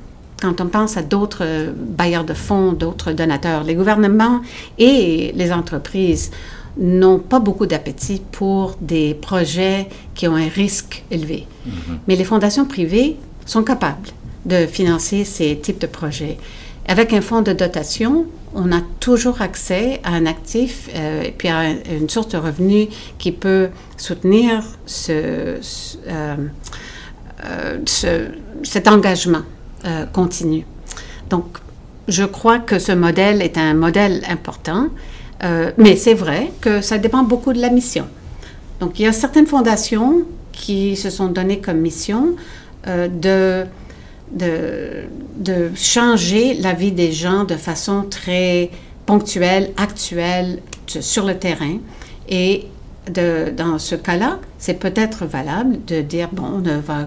quand 0.41 0.61
on 0.61 0.67
pense 0.69 0.97
à 0.97 1.03
d'autres 1.03 1.73
bailleurs 1.75 2.23
de 2.23 2.35
fonds, 2.35 2.73
d'autres 2.73 3.11
donateurs, 3.11 3.65
les 3.65 3.75
gouvernements 3.75 4.41
et 4.79 5.33
les 5.35 5.53
entreprises 5.53 6.31
n'ont 6.79 7.19
pas 7.19 7.41
beaucoup 7.41 7.67
d'appétit 7.67 8.23
pour 8.33 8.77
des 8.81 9.15
projets 9.15 9.89
qui 10.15 10.29
ont 10.29 10.37
un 10.37 10.49
risque 10.49 11.05
élevé. 11.11 11.47
Mm-hmm. 11.67 11.73
Mais 12.07 12.17
les 12.17 12.25
fondations 12.25 12.65
privées 12.65 13.17
sont 13.47 13.65
capables 13.65 14.09
de 14.47 14.67
financer 14.67 15.25
ces 15.25 15.59
types 15.59 15.81
de 15.81 15.87
projets. 15.87 16.39
Avec 16.87 17.13
un 17.13 17.21
fonds 17.21 17.43
de 17.43 17.53
dotation, 17.53 18.27
on 18.55 18.73
a 18.73 18.81
toujours 19.01 19.43
accès 19.43 20.01
à 20.05 20.13
un 20.13 20.25
actif 20.25 20.89
euh, 20.95 21.23
et 21.23 21.33
puis 21.33 21.49
à 21.49 21.71
une 21.71 22.09
source 22.09 22.29
de 22.29 22.39
revenus 22.39 22.89
qui 23.19 23.33
peut 23.33 23.69
soutenir 23.97 24.65
ce, 24.87 25.61
euh, 26.09 26.37
euh, 27.45 27.79
cet 28.63 28.89
engagement 28.89 29.43
continu. 30.13 30.67
Donc, 31.31 31.45
je 32.09 32.25
crois 32.25 32.59
que 32.59 32.81
ce 32.81 32.91
modèle 32.91 33.43
est 33.43 33.57
un 33.57 33.75
modèle 33.75 34.23
important, 34.29 34.89
mais 35.43 35.97
c'est 35.97 36.15
vrai 36.15 36.51
que 36.61 36.81
ça 36.81 36.99
dépend 36.99 37.23
beaucoup 37.23 37.53
de 37.53 37.61
la 37.61 37.71
mission. 37.71 38.07
Donc, 38.81 38.99
il 38.99 39.03
y 39.03 39.07
a 39.07 39.13
certaines 39.13 39.47
fondations 39.47 40.23
qui 40.53 40.97
se 40.97 41.11
sont 41.11 41.29
données 41.29 41.61
comme 41.61 41.79
mission 41.79 42.37
de 42.87 43.65
de, 44.33 45.05
de 45.39 45.71
changer 45.75 46.55
la 46.55 46.73
vie 46.73 46.93
des 46.93 47.13
gens 47.13 47.45
de 47.45 47.55
façon 47.55 48.05
très 48.09 48.71
ponctuelle, 49.07 49.73
actuelle, 49.77 50.61
sur 50.87 51.25
le 51.25 51.39
terrain. 51.39 51.79
Et 52.29 52.67
dans 53.11 53.79
ce 53.79 53.95
cas-là, 53.95 54.39
c'est 54.59 54.79
peut-être 54.79 55.25
valable 55.25 55.83
de 55.87 56.03
dire, 56.03 56.29
bon, 56.31 56.45
on 56.57 56.59
ne 56.59 56.77
va 56.77 57.07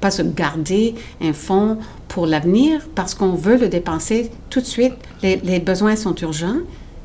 pas 0.00 0.12
se 0.12 0.22
garder 0.22 0.94
un 1.20 1.32
fonds 1.32 1.78
pour 2.06 2.26
l'avenir 2.26 2.86
parce 2.94 3.14
qu'on 3.14 3.34
veut 3.34 3.56
le 3.56 3.68
dépenser 3.68 4.30
tout 4.48 4.60
de 4.60 4.66
suite. 4.66 4.94
Les 5.22 5.58
besoins 5.58 5.96
sont 5.96 6.14
urgents, 6.16 6.58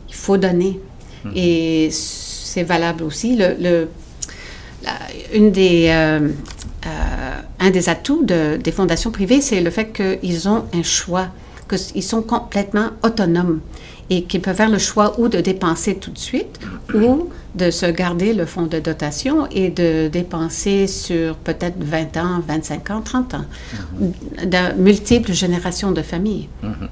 il 0.10 0.16
faut 0.16 0.38
donner. 0.38 0.80
Mmh. 1.24 1.32
Et 1.36 1.90
c'est 1.92 2.64
valable 2.64 3.04
aussi. 3.04 3.36
Le, 3.36 3.56
le 3.60 3.88
la, 4.84 4.94
une 5.34 5.52
des... 5.52 5.88
Euh, 5.90 6.30
euh, 6.86 7.42
un 7.60 7.72
des 7.72 7.90
atouts 7.90 8.24
des 8.24 8.72
fondations 8.72 9.10
privées, 9.10 9.42
c'est 9.42 9.60
le 9.60 9.72
fait 9.72 9.92
qu'ils 9.92 10.48
ont 10.48 10.66
un 10.72 10.84
choix, 10.84 11.30
qu'ils 11.68 12.04
sont 12.04 12.22
complètement 12.22 12.92
autonomes 13.02 13.62
et 14.12 14.26
qu'ils 14.26 14.42
peuvent 14.42 14.56
faire 14.56 14.70
le 14.70 14.78
choix 14.78 15.20
ou 15.20 15.28
de 15.28 15.40
dépenser 15.42 15.96
tout 15.96 16.12
de 16.12 16.18
suite 16.20 16.60
ou 16.94 17.30
de 17.56 17.72
se 17.72 17.88
garder 17.88 18.34
le 18.34 18.46
fonds 18.46 18.68
de 18.68 18.80
dotation 18.80 19.48
et 19.50 19.70
de 19.70 20.10
dépenser 20.10 20.86
sur 20.86 21.38
peut-être 21.38 21.78
20 21.80 22.18
ans, 22.18 22.44
25 22.48 22.90
ans, 22.92 23.02
30 23.02 23.34
ans, 23.34 23.38
mm-hmm. 23.42 24.50
de 24.50 24.80
multiples 24.80 25.34
générations 25.34 25.92
de 25.92 26.04
familles. 26.04 26.50
Mm-hmm. 26.64 26.88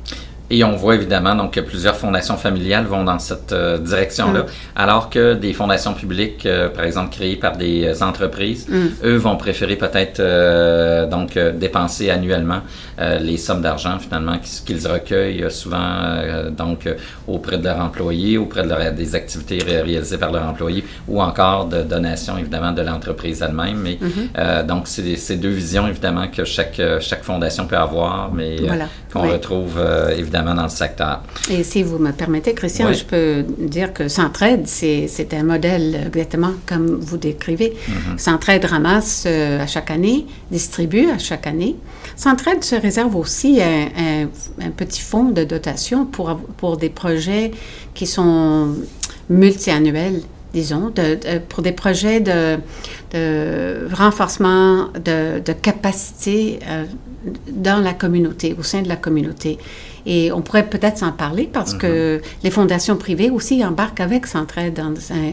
Et 0.54 0.64
on 0.64 0.76
voit 0.76 0.94
évidemment 0.94 1.34
donc 1.34 1.56
que 1.56 1.62
plusieurs 1.62 1.96
fondations 1.96 2.38
familiales 2.38 2.86
vont 2.86 3.04
dans 3.04 3.18
cette 3.18 3.54
euh, 3.54 3.80
direction-là, 3.80 4.42
mm. 4.42 4.46
alors 4.76 5.10
que 5.10 5.34
des 5.34 5.52
fondations 5.52 5.96
publiques, 5.96 6.46
euh, 6.46 6.70
par 6.70 6.86
exemple 6.86 7.10
créées 7.10 7.38
par 7.38 7.58
des 7.58 7.86
euh, 7.86 8.06
entreprises, 8.06 8.68
mm. 8.70 8.88
eux 9.04 9.16
vont 9.16 9.36
préférer 9.36 9.76
peut-être 9.78 10.22
donc 11.10 11.38
dépenser 11.38 12.10
annuellement 12.12 12.62
les 13.00 13.38
sommes 13.38 13.62
d'argent 13.62 13.98
finalement 14.00 14.38
qu'ils 14.66 14.88
recueillent 14.88 15.46
souvent 15.50 16.52
donc 16.56 16.88
auprès 17.28 17.58
de 17.58 17.64
leurs 17.64 17.80
employés, 17.80 18.38
auprès 18.38 18.64
de 18.64 18.92
des 18.92 19.16
activités 19.16 19.60
réalisées 19.64 20.18
par 20.18 20.32
leurs 20.32 20.48
employés, 20.48 20.84
ou 21.08 21.22
encore 21.22 21.66
de 21.66 21.82
donations 21.82 22.38
évidemment 22.38 22.72
de 22.72 22.82
l'entreprise 22.82 23.42
elle-même. 23.42 23.78
Mais 23.78 23.98
mm-hmm. 24.02 24.66
donc 24.66 24.88
c'est 24.88 25.16
ces 25.16 25.38
deux 25.38 25.50
visions 25.50 25.88
évidemment 25.88 26.28
que 26.28 26.44
chaque 26.44 26.82
chaque 27.00 27.24
fondation 27.24 27.66
peut 27.66 27.78
avoir, 27.78 28.32
mais 28.32 28.58
qu'on 29.12 29.32
retrouve 29.32 29.82
évidemment 30.16 30.43
dans 30.44 30.64
le 30.64 30.70
secteur. 30.70 31.22
Et 31.50 31.64
si 31.64 31.84
vous 31.84 31.98
me 31.98 32.12
permettez, 32.12 32.54
Christian, 32.54 32.92
je 32.94 33.04
peux 33.04 33.46
dire 33.58 33.94
que 33.94 34.08
Centraide, 34.08 34.68
c'est 34.68 35.34
un 35.34 35.44
modèle 35.44 36.08
exactement 36.08 36.54
comme 36.66 37.00
vous 37.00 37.18
décrivez. 37.18 37.74
Mm 37.88 37.94
Centraide 38.18 38.66
ramasse 38.66 39.26
euh, 39.26 39.62
à 39.62 39.68
chaque 39.68 39.92
année, 39.92 40.26
distribue 40.52 41.10
à 41.10 41.18
chaque 41.18 41.48
année. 41.48 41.76
Centraide 42.16 42.64
se 42.64 42.76
réserve 42.76 43.16
aussi 43.16 43.62
un, 43.62 44.28
un, 44.62 44.70
petit 44.72 45.02
fonds 45.02 45.30
de 45.30 45.44
dotation 45.44 46.06
pour, 46.06 46.38
pour 46.58 46.78
des 46.78 46.90
projets 46.90 47.52
qui 47.94 48.06
sont 48.06 48.76
multiannuels 49.30 50.22
disons, 50.54 50.92
de, 50.92 51.40
pour 51.50 51.64
des 51.64 51.72
projets 51.72 52.20
de, 52.20 52.58
de 53.12 53.88
renforcement 53.94 54.90
de, 54.94 55.40
de 55.40 55.54
capacité 55.54 56.60
euh, 56.68 56.86
dans 57.50 57.82
la 57.82 57.94
communauté, 57.94 58.56
au 58.58 58.64
sein 58.64 58.82
de 58.82 58.88
la 58.88 58.96
communauté. 58.96 59.58
Et 60.06 60.32
on 60.32 60.42
pourrait 60.42 60.68
peut-être 60.68 60.98
s'en 60.98 61.12
parler 61.12 61.50
parce 61.52 61.74
que 61.74 62.18
mhm. 62.18 62.22
les 62.44 62.52
fondations 62.52 62.98
privées 62.98 63.30
aussi 63.30 63.64
embarquent 63.64 64.02
avec 64.02 64.28
Centraide. 64.28 64.82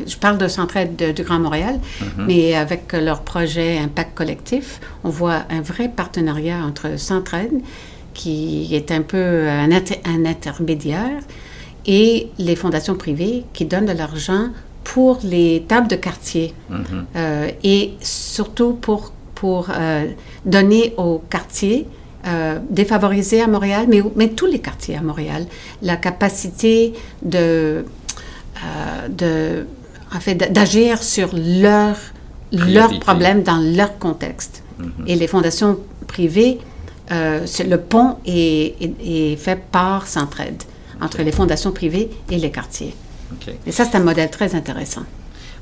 je 0.07 0.17
parle 0.17 0.39
de 0.39 0.49
Centraide 0.49 1.15
du 1.15 1.23
Grand 1.23 1.41
Montréal, 1.41 1.81
mhm. 2.01 2.27
mais 2.27 2.55
avec 2.55 2.93
leur 2.93 3.23
projet 3.23 3.79
Impact 3.79 4.15
Collectif, 4.15 4.81
on 5.03 5.09
voit 5.09 5.43
un 5.51 5.61
vrai 5.61 5.89
partenariat 5.89 6.65
entre 6.65 6.99
Centraide, 6.99 7.61
qui 8.15 8.75
est 8.75 8.93
un 8.93 9.03
peu 9.03 9.49
un, 9.49 9.71
intermédiaire, 10.25 11.21
et 11.87 12.29
les 12.39 12.57
fondations 12.57 12.95
privées 12.95 13.45
qui 13.53 13.65
donnent 13.65 13.87
de 13.87 13.93
l'argent 13.93 14.49
pour 14.85 15.19
les 15.25 15.65
tables 15.67 15.89
de 15.89 15.97
quartier 15.97 16.55
mhm. 16.69 17.07
euh, 17.17 17.51
et 17.65 17.95
surtout 18.01 18.75
pour, 18.75 19.13
pour 19.35 19.69
euh, 19.71 20.07
donner 20.45 20.95
aux 20.97 21.23
quartiers 21.31 21.87
euh, 22.27 22.59
défavorisés 22.69 23.41
à 23.41 23.47
Montréal, 23.47 23.87
mais, 23.89 24.03
mais 24.17 24.29
tous 24.29 24.47
les 24.47 24.59
quartiers 24.59 24.97
à 24.97 25.01
Montréal, 25.01 25.47
la 25.83 25.97
capacité 25.97 26.93
de, 27.23 27.85
euh, 28.65 29.09
de 29.09 29.67
en 30.15 30.21
fait, 30.21 30.35
d'agir 30.35 31.03
sur 31.03 31.31
leurs 31.35 31.97
leur 32.53 32.99
problèmes 32.99 33.43
dans 33.43 33.59
leur 33.59 33.99
contexte. 33.99 34.63
Mm-hmm. 34.81 35.07
Et 35.07 35.15
les 35.15 35.29
fondations 35.29 35.79
privées, 36.09 36.59
euh, 37.13 37.47
le 37.67 37.77
pont 37.77 38.17
est, 38.27 38.75
est, 39.05 39.37
fait 39.37 39.59
par 39.71 40.07
Centraide 40.07 40.63
entre 41.01 41.23
les 41.23 41.33
fondations 41.33 41.73
privées 41.73 42.11
et 42.31 42.37
les 42.37 42.51
quartiers. 42.51 42.95
Et 43.67 43.73
ça, 43.73 43.85
c'est 43.85 43.97
un 43.97 44.01
modèle 44.01 44.31
très 44.31 44.55
intéressant. 44.55 45.03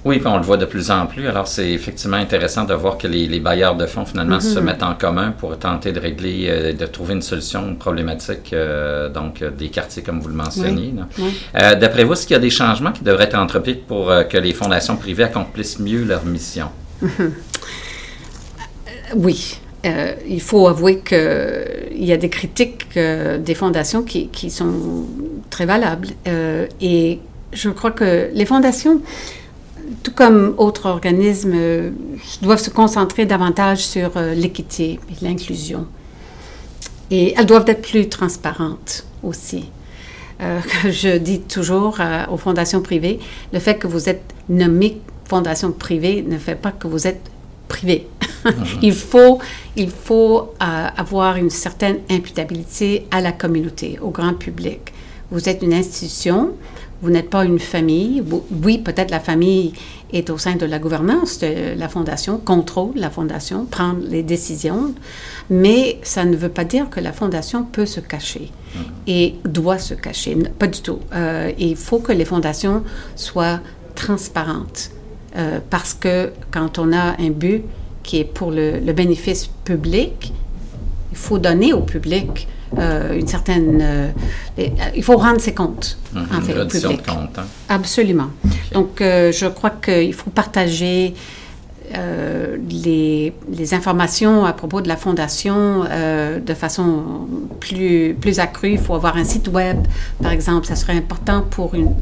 Oui, 0.05 0.19
puis 0.19 0.28
on 0.28 0.37
le 0.37 0.45
voit 0.45 0.57
de 0.57 0.64
plus 0.64 0.90
en 0.90 1.07
plus. 1.07 1.26
Alors, 1.26 1.49
c'est 1.49 1.71
effectivement 1.71 2.17
intéressant 2.19 2.64
de 2.64 2.73
voir 2.73 2.99
que 2.99 3.09
les, 3.09 3.40
bailleurs 3.40 3.75
de 3.75 3.87
fonds, 3.87 4.05
finalement, 4.05 4.38
se 4.38 4.59
mhm. 4.59 4.64
mettent 4.64 4.83
en 4.83 4.95
commun 4.95 5.33
pour 5.33 5.59
tenter 5.59 5.93
de 5.93 5.99
régler, 5.99 6.47
euh, 6.49 6.73
de 6.73 6.87
trouver 6.87 7.14
une 7.14 7.23
solution 7.23 7.75
problématique, 7.75 8.52
euh, 8.52 9.09
donc, 9.09 9.43
euh, 9.43 9.50
des 9.50 9.69
quartiers, 9.71 10.02
comme 10.02 10.21
vous 10.21 10.28
le 10.28 10.35
mentionniez. 10.35 10.95
D'après 11.52 12.05
vous, 12.05 12.12
est-ce 12.12 12.26
qu'il 12.26 12.35
y 12.35 12.38
a 12.38 12.43
des 12.43 12.50
changements 12.50 12.93
qui 12.93 13.02
devraient 13.02 13.25
être 13.25 13.35
entrepris 13.35 13.75
pour 13.75 14.12
que 14.31 14.38
les 14.38 14.52
fondations 14.52 14.97
privées 14.97 15.25
accomplissent 15.25 15.78
mieux 15.81 16.05
leur 16.05 16.25
mission? 16.25 16.69
Oui. 19.17 19.59
il 19.85 20.43
faut 20.43 20.69
avouer 20.69 20.99
qu'il 20.99 22.05
y 22.05 22.12
a 22.12 22.19
des 22.19 22.28
critiques 22.28 22.88
des 22.95 23.55
fondations 23.55 24.02
qui, 24.02 24.28
qui, 24.28 24.50
sont 24.50 25.07
très 25.49 25.64
valables. 25.64 26.09
et 26.26 27.19
je 27.55 27.71
crois 27.71 27.93
que 27.93 28.28
les 28.35 28.45
fondations 28.45 29.00
tout 30.02 30.12
comme 30.12 30.54
autres 30.59 30.87
organismes, 30.87 31.52
euh, 31.54 31.90
doivent 32.42 32.61
se 32.61 32.71
concentrer 32.71 33.26
davantage 33.26 33.87
sur 33.87 34.16
euh, 34.16 34.35
l'équité 34.35 35.00
et 35.11 35.25
l'inclusion. 35.25 35.87
Et 37.11 37.35
elles 37.37 37.47
doivent 37.47 37.68
être 37.68 37.83
plus 37.83 38.09
transparentes 38.09 39.04
aussi. 39.23 39.66
euh, 40.40 40.61
je 40.85 41.18
dis 41.18 41.40
toujours 41.40 41.99
aux 42.30 42.37
fondations 42.37 42.83
privées, 42.83 43.18
le 43.52 43.59
fait 43.59 43.76
que 43.76 43.87
vous 43.87 44.09
êtes 44.09 44.35
nommé 44.49 45.00
fondation 45.25 45.73
privée 45.73 46.25
ne 46.26 46.38
fait 46.38 46.54
pas 46.54 46.73
que 46.73 46.87
vous 46.87 47.07
êtes 47.07 47.30
privé. 47.68 48.07
Il 48.83 48.95
faut, 48.95 49.40
il 49.75 49.90
faut 49.90 50.54
avoir 50.61 51.37
une 51.37 51.50
certaine 51.50 51.99
imputabilité 52.09 53.07
à 53.11 53.21
la 53.21 53.33
communauté, 53.33 53.99
au 54.00 54.11
grand 54.11 54.33
public. 54.33 54.92
Vous 55.33 55.49
êtes 55.49 55.61
une 55.62 55.75
institution, 55.75 56.52
vous 57.00 57.11
n'êtes 57.11 57.31
pas 57.31 57.45
une 57.45 57.59
famille. 57.59 58.23
Oui, 58.62 58.78
peut-être 58.78 59.11
la 59.11 59.21
famille 59.21 59.73
est 60.12 60.31
au 60.31 60.38
sein 60.38 60.57
de 60.57 60.67
la 60.67 60.78
gouvernance 60.78 61.38
de 61.38 61.78
la 61.78 61.88
fondation, 61.88 62.38
contrôle 62.38 62.93
la 62.97 63.11
fondation, 63.11 63.67
prend 63.67 63.95
les 64.09 64.23
décisions, 64.23 64.95
mais 65.50 65.99
ça 66.02 66.25
ne 66.25 66.37
veut 66.37 66.49
pas 66.49 66.64
dire 66.64 66.88
que 66.90 67.00
la 67.00 67.12
fondation 67.12 67.64
peut 67.64 67.87
se 67.87 68.00
cacher 68.00 68.50
et 69.07 69.35
doit 69.45 69.78
se 69.78 69.95
cacher. 69.95 70.37
Pas 70.59 70.67
du 70.67 70.81
tout. 70.81 70.99
Euh, 71.14 71.52
il 71.59 71.76
faut 71.76 71.99
que 71.99 72.12
les 72.12 72.25
fondations 72.25 72.83
soient 73.17 73.61
transparentes 73.95 74.90
euh, 75.37 75.61
parce 75.71 75.95
que 75.95 76.33
quand 76.50 76.78
on 76.78 76.93
a 76.93 77.21
un 77.21 77.31
but 77.31 77.64
qui 78.02 78.19
est 78.19 78.25
pour 78.25 78.50
le, 78.50 78.78
le 78.78 78.93
bénéfice 78.93 79.49
public, 79.64 80.33
il 81.11 81.17
faut 81.17 81.38
donner 81.38 81.73
au 81.73 81.81
public 81.83 82.49
euh, 82.76 83.18
une 83.18 83.26
certaine. 83.26 83.78
Euh, 83.80 84.10
il 84.94 85.02
faut 85.02 85.16
rendre 85.16 85.40
ses 85.40 85.54
comptes, 85.54 85.98
en 86.14 86.40
fait, 86.40 86.58
au 86.58 86.66
public. 86.66 87.04
De 87.04 87.10
compte, 87.10 87.38
hein. 87.38 87.46
Absolument. 87.68 88.28
Donc, 88.72 89.00
euh, 89.00 89.32
je 89.32 89.46
crois 89.46 89.70
qu'il 89.70 90.12
faut 90.14 90.30
partager 90.30 91.14
les, 91.90 93.32
les, 93.50 93.72
informations 93.72 94.44
à 94.44 94.52
propos 94.52 94.82
de 94.82 94.88
la 94.88 94.98
fondation 94.98 95.84
de 95.84 96.54
façon 96.54 97.26
plus, 97.60 98.14
plus 98.20 98.40
accrue. 98.40 98.72
Il 98.72 98.78
faut 98.78 98.94
avoir 98.94 99.16
un 99.16 99.25
site 99.25 99.48
web, 99.48 99.78
par 100.22 100.32
exemple. 100.32 100.66
Ça 100.66 100.76
serait 100.76 100.98
important 100.98 101.40
pour 101.40 101.75
une, 101.75 101.94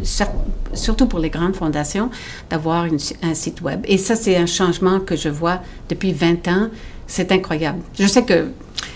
surtout 0.72 1.06
pour 1.06 1.20
les 1.20 1.30
grandes 1.30 1.54
fondations, 1.54 2.10
d'avoir 2.50 2.86
un 3.22 3.34
site 3.34 3.60
web. 3.60 3.82
Et 3.84 3.96
ça, 3.96 4.16
c'est 4.16 4.36
un 4.36 4.46
changement 4.46 4.98
que 4.98 5.14
je 5.14 5.28
vois 5.28 5.60
depuis 5.88 6.12
20 6.12 6.48
ans. 6.48 6.68
C'est 7.06 7.32
incroyable. 7.32 7.80
Je 7.98 8.06
sais 8.06 8.24
que 8.24 8.48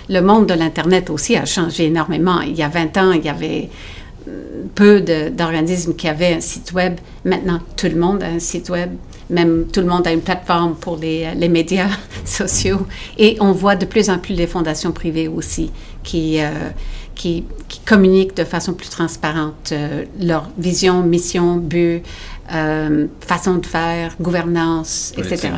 le 0.08 0.20
monde 0.20 0.46
de 0.46 0.54
l'Internet 0.54 1.10
aussi 1.10 1.36
a 1.36 1.44
changé 1.44 1.86
énormément. 1.86 2.40
Il 2.40 2.56
y 2.56 2.62
a 2.62 2.68
20 2.68 2.96
ans, 2.96 3.12
il 3.12 3.24
y 3.24 3.28
avait 3.28 3.70
euh, 4.28 4.64
peu 4.74 5.00
d'organismes 5.00 5.94
qui 5.94 6.08
avaient 6.08 6.34
un 6.34 6.40
site 6.40 6.72
web. 6.72 6.96
Maintenant, 7.24 7.60
tout 7.76 7.86
le 7.86 7.96
monde 7.96 8.22
a 8.22 8.26
un 8.26 8.38
site 8.40 8.68
web. 8.70 8.90
Même 9.30 9.66
tout 9.72 9.80
le 9.80 9.86
monde 9.86 10.06
a 10.08 10.12
une 10.12 10.22
plateforme 10.22 10.74
pour 10.74 10.96
les, 10.96 11.28
les 11.36 11.48
médias 11.48 11.90
sociaux. 12.24 12.86
Et 13.16 13.36
on 13.40 13.52
voit 13.52 13.76
de 13.76 13.84
plus 13.84 14.10
en 14.10 14.18
plus 14.18 14.34
les 14.34 14.48
fondations 14.48 14.90
privées 14.90 15.28
aussi 15.28 15.70
qui, 16.02 16.40
euh, 16.40 16.50
qui, 17.14 17.44
communiquent 17.86 18.36
de 18.36 18.44
façon 18.44 18.72
plus 18.72 18.88
transparente 18.88 19.70
euh, 19.72 20.04
leur 20.20 20.48
vision, 20.58 21.02
mission, 21.02 21.56
but, 21.56 22.02
façon 23.20 23.56
de 23.56 23.66
faire, 23.66 24.16
gouvernance, 24.20 25.12
etc. 25.16 25.50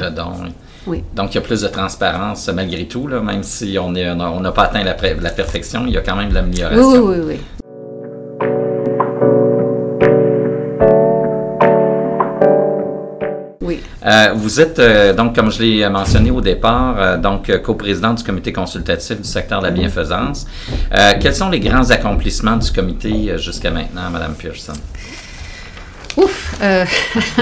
Donc, 0.86 1.32
il 1.32 1.34
y 1.36 1.38
a 1.38 1.40
plus 1.40 1.60
de 1.60 1.68
transparence 1.68 2.48
malgré 2.48 2.86
tout, 2.86 3.06
là, 3.06 3.20
même 3.20 3.42
si 3.42 3.78
on 3.78 3.90
n'a 3.90 4.30
on 4.30 4.42
pas 4.52 4.64
atteint 4.64 4.82
la, 4.82 4.96
la, 5.20 5.30
perfection, 5.30 5.84
il 5.86 5.92
y 5.92 5.96
a 5.96 6.00
quand 6.00 6.16
même 6.16 6.30
de 6.30 6.34
l'amélioration. 6.34 6.82
Oui, 6.82 6.98
oui, 6.98 7.16
oui. 7.24 7.40
oui. 13.60 13.80
Euh, 14.04 14.32
vous 14.34 14.60
êtes, 14.60 14.80
euh, 14.80 15.14
donc, 15.14 15.36
comme 15.36 15.52
je 15.52 15.62
l'ai 15.62 15.88
mentionné 15.88 16.32
au 16.32 16.40
départ, 16.40 16.96
euh, 16.98 17.16
donc 17.16 17.56
coprésidente 17.62 18.18
du 18.18 18.24
comité 18.24 18.52
consultatif 18.52 19.20
du 19.20 19.28
secteur 19.28 19.60
de 19.60 19.66
la 19.66 19.70
bienfaisance. 19.70 20.46
quels 21.20 21.34
sont 21.34 21.50
les 21.50 21.60
grands 21.60 21.90
accomplissements 21.90 22.56
du 22.56 22.70
comité 22.72 23.38
jusqu'à 23.38 23.70
maintenant, 23.70 24.10
Madame 24.10 24.34
Pearson? 24.34 24.72
Ouf! 26.16 26.58
Euh, 26.62 26.84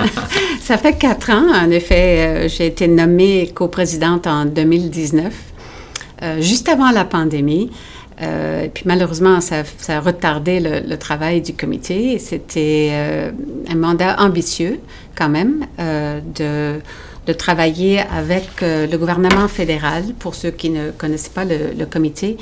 ça 0.61 0.79
fait 0.79 0.95
quatre 0.95 1.31
ans, 1.31 1.53
en 1.53 1.71
effet. 1.71 2.19
Euh, 2.19 2.49
j'ai 2.49 2.67
été 2.67 2.89
nommée 2.89 3.51
coprésidente 3.53 4.27
en 4.27 4.45
2019, 4.45 5.35
euh, 6.23 6.41
juste 6.41 6.69
avant 6.69 6.91
la 6.91 7.05
pandémie. 7.05 7.71
puis 8.75 8.85
malheureusement, 8.85 9.41
ça, 9.41 9.65
a 9.89 10.01
retardé 10.01 10.61
le, 10.61 10.97
travail 10.97 11.41
du 11.41 11.55
comité. 11.55 12.19
C'était 12.19 12.93
un 13.69 13.77
mandat 13.77 14.17
ambitieux, 14.21 14.79
quand 15.17 15.31
même, 15.31 15.67
de, 15.79 16.81
travailler 17.39 18.01
avec 18.01 18.61
le 18.61 18.97
gouvernement 18.97 19.49
fédéral. 19.49 20.03
Pour 20.19 20.35
ceux 20.35 20.51
qui 20.51 20.69
ne 20.69 20.91
connaissent 20.91 21.31
pas 21.31 21.47
le 21.47 21.87
comité, 21.87 22.37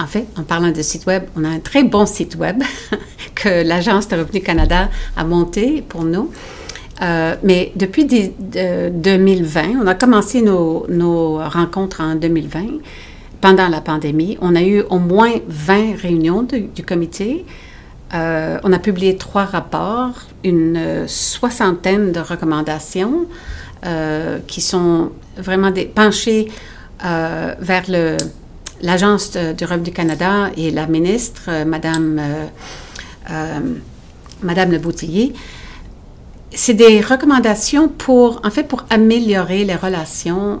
en 0.00 0.06
fait, 0.06 0.26
en 0.36 0.42
parlant 0.42 0.70
de 0.70 0.82
site 0.82 1.06
web, 1.06 1.24
on 1.36 1.44
a 1.44 1.48
un 1.48 1.60
très 1.60 1.84
bon 1.84 2.06
site 2.06 2.36
web 2.36 2.62
que 3.34 3.62
l'Agence 3.66 4.08
de 4.08 4.16
Revenu 4.16 4.40
Canada 4.40 4.88
a 5.16 5.24
monté 5.24 5.82
pour 5.82 6.04
nous. 6.04 6.30
Euh, 7.02 7.34
mais 7.42 7.72
depuis 7.76 8.06
2020, 8.06 9.80
on 9.82 9.86
a 9.86 9.94
commencé 9.94 10.42
nos, 10.42 11.38
rencontres 11.38 12.00
en 12.00 12.14
2020. 12.14 12.64
Pendant 13.40 13.68
la 13.68 13.80
pandémie, 13.80 14.36
on 14.40 14.54
a 14.54 14.62
eu 14.62 14.82
au 14.90 14.98
moins 14.98 15.32
20 15.48 15.96
réunions 15.96 16.42
du 16.42 16.82
comité. 16.82 17.46
Euh, 18.12 18.58
on 18.64 18.72
a 18.72 18.78
publié 18.78 19.16
trois 19.16 19.44
rapports, 19.44 20.14
une 20.44 21.06
soixantaine 21.06 22.12
de 22.12 22.20
recommandations 22.20 23.26
euh, 23.86 24.40
qui 24.46 24.60
sont 24.60 25.12
vraiment 25.38 25.72
penchées 25.94 26.48
vers 27.02 27.84
le, 27.88 28.18
l'Agence 28.82 29.32
du 29.32 29.64
Revenu 29.64 29.84
du 29.84 29.92
Canada 29.92 30.50
et 30.56 30.70
la 30.70 30.86
ministre, 30.86 31.42
euh, 31.48 31.64
Madame, 31.64 32.18
euh, 32.18 32.46
euh, 33.30 33.60
Madame 34.42 34.70
Le 34.70 34.78
Boutillier, 34.78 35.32
c'est 36.52 36.74
des 36.74 37.00
recommandations 37.00 37.88
pour, 37.88 38.40
en 38.44 38.50
fait, 38.50 38.64
pour 38.64 38.84
améliorer 38.90 39.64
les 39.64 39.76
relations 39.76 40.60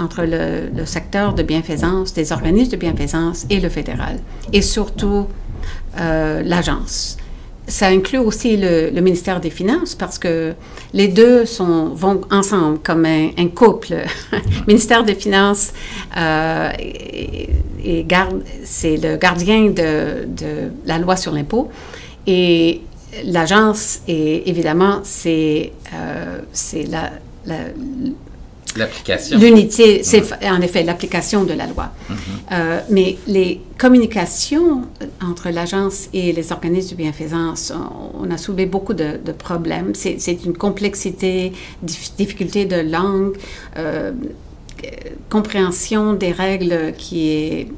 entre 0.00 0.24
le, 0.24 0.84
secteur 0.84 1.32
de 1.34 1.44
bienfaisance, 1.44 2.12
des 2.12 2.32
organismes 2.32 2.72
de 2.72 2.76
bienfaisance 2.76 3.46
et 3.48 3.60
le 3.60 3.68
fédéral, 3.68 4.18
et 4.52 4.62
surtout 4.62 5.28
l'agence 5.96 7.18
ça 7.72 7.86
inclut 7.86 8.18
aussi 8.18 8.58
le, 8.58 8.90
ministère 9.00 9.40
des 9.40 9.48
Finances 9.48 9.94
parce 9.94 10.18
que 10.18 10.52
les 10.92 11.08
deux 11.08 11.46
sont, 11.46 11.88
vont 11.94 12.20
ensemble 12.30 12.78
comme 12.80 13.06
un, 13.06 13.48
couple. 13.48 13.94
ministère 14.68 15.04
des 15.04 15.14
Finances 15.14 15.72
euh, 16.16 16.70
et, 16.78 18.04
garde, 18.04 18.42
c'est 18.62 18.98
le 18.98 19.16
gardien 19.16 19.70
de, 19.70 20.26
de, 20.26 20.70
la 20.84 20.98
loi 20.98 21.16
sur 21.16 21.32
l'impôt 21.32 21.70
et 22.26 22.82
l'agence, 23.24 24.00
et 24.06 24.48
évidemment, 24.48 25.00
c'est, 25.02 25.72
euh, 25.94 26.40
c'est 26.52 26.84
la, 26.84 27.10
la 27.46 27.56
L'application. 28.76 29.38
L'unité, 29.38 30.02
c'est 30.02 30.22
en 30.46 30.60
effet 30.60 30.82
l'application 30.82 31.44
de 31.44 31.52
la 31.52 31.66
loi. 31.66 31.90
Mhm. 32.08 32.16
Euh, 32.52 32.80
mais 32.90 33.18
les 33.26 33.60
communications 33.78 34.82
entre 35.22 35.50
l'agence 35.50 36.08
et 36.12 36.32
les 36.32 36.52
organismes 36.52 36.90
de 36.90 36.96
bienfaisance, 36.96 37.72
on, 38.14 38.30
a 38.30 38.36
soulevé 38.36 38.66
beaucoup 38.66 38.94
de, 38.94 39.18
problèmes. 39.32 39.94
C'est 39.94 40.44
une 40.44 40.56
complexité, 40.56 41.52
difficulté 41.82 42.64
de 42.64 42.76
langue, 42.76 43.36
euh, 43.76 44.12
compréhension 45.30 46.12
des 46.14 46.32
règles 46.32 46.92
qui 46.96 47.30
est 47.30 47.68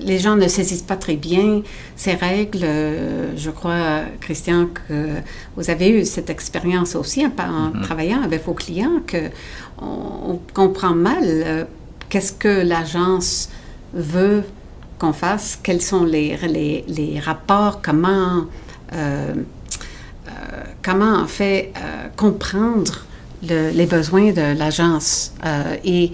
les 0.00 0.18
gens 0.18 0.36
ne 0.36 0.48
saisissent 0.48 0.82
pas 0.82 0.96
très 0.96 1.16
bien 1.16 1.62
ces 1.96 2.12
règles. 2.12 2.66
Je 3.36 3.50
crois, 3.50 4.00
Christian, 4.20 4.66
que 4.66 5.20
vous 5.56 5.70
avez 5.70 5.88
eu 5.88 6.04
cette 6.04 6.30
expérience 6.30 6.94
aussi 6.94 7.24
en, 7.24 7.30
mhm. 7.30 7.82
travaillant 7.82 8.22
avec 8.22 8.44
vos 8.44 8.54
clients, 8.54 9.00
que 9.06 9.30
on, 9.80 10.38
comprend 10.52 10.94
mal 10.94 11.22
euh, 11.24 11.64
qu'est-ce 12.08 12.32
que 12.32 12.62
l'agence 12.62 13.48
veut 13.92 14.44
qu'on 14.98 15.12
fasse, 15.12 15.58
quels 15.62 15.82
sont 15.82 16.04
les, 16.04 16.36
les, 16.86 17.20
rapports, 17.20 17.80
comment, 17.82 18.44
euh, 18.92 19.34
euh, 20.28 20.30
comment 20.82 21.16
en 21.16 21.26
fait 21.26 21.72
comprendre 22.16 23.04
les 23.42 23.86
besoins 23.86 24.32
de 24.32 24.56
l'agence. 24.56 25.34
et 25.84 26.12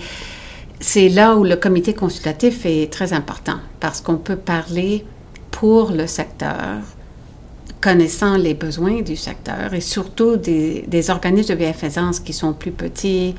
c'est 0.80 1.08
là 1.08 1.36
où 1.36 1.44
le 1.44 1.56
comité 1.56 1.94
consultatif 1.94 2.64
est 2.64 2.90
très 2.90 3.12
important 3.12 3.58
parce 3.78 4.00
qu'on 4.00 4.16
peut 4.16 4.36
parler 4.36 5.04
pour 5.50 5.92
le 5.92 6.06
secteur, 6.06 6.78
connaissant 7.80 8.36
les 8.36 8.54
besoins 8.54 9.02
du 9.02 9.14
secteur 9.14 9.74
et 9.74 9.80
surtout 9.80 10.36
des, 10.36 10.84
des 10.88 11.10
organismes 11.10 11.50
de 11.50 11.58
bienfaisance 11.58 12.18
qui 12.18 12.32
sont 12.32 12.52
plus 12.52 12.72
petits, 12.72 13.34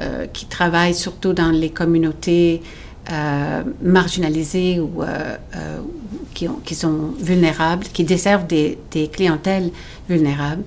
euh, 0.00 0.26
qui 0.32 0.46
travaillent 0.46 0.94
surtout 0.94 1.32
dans 1.32 1.50
les 1.50 1.70
communautés 1.70 2.62
euh, 3.10 3.62
marginalisées 3.82 4.80
ou 4.80 5.02
euh, 5.02 5.36
qui, 6.34 6.48
ont, 6.48 6.60
qui, 6.64 6.74
sont 6.74 7.14
vulnérables, 7.18 7.84
qui 7.84 8.04
desservent 8.04 8.46
des, 8.46 8.78
des 8.90 9.08
clientèles 9.08 9.70
vulnérables, 10.08 10.64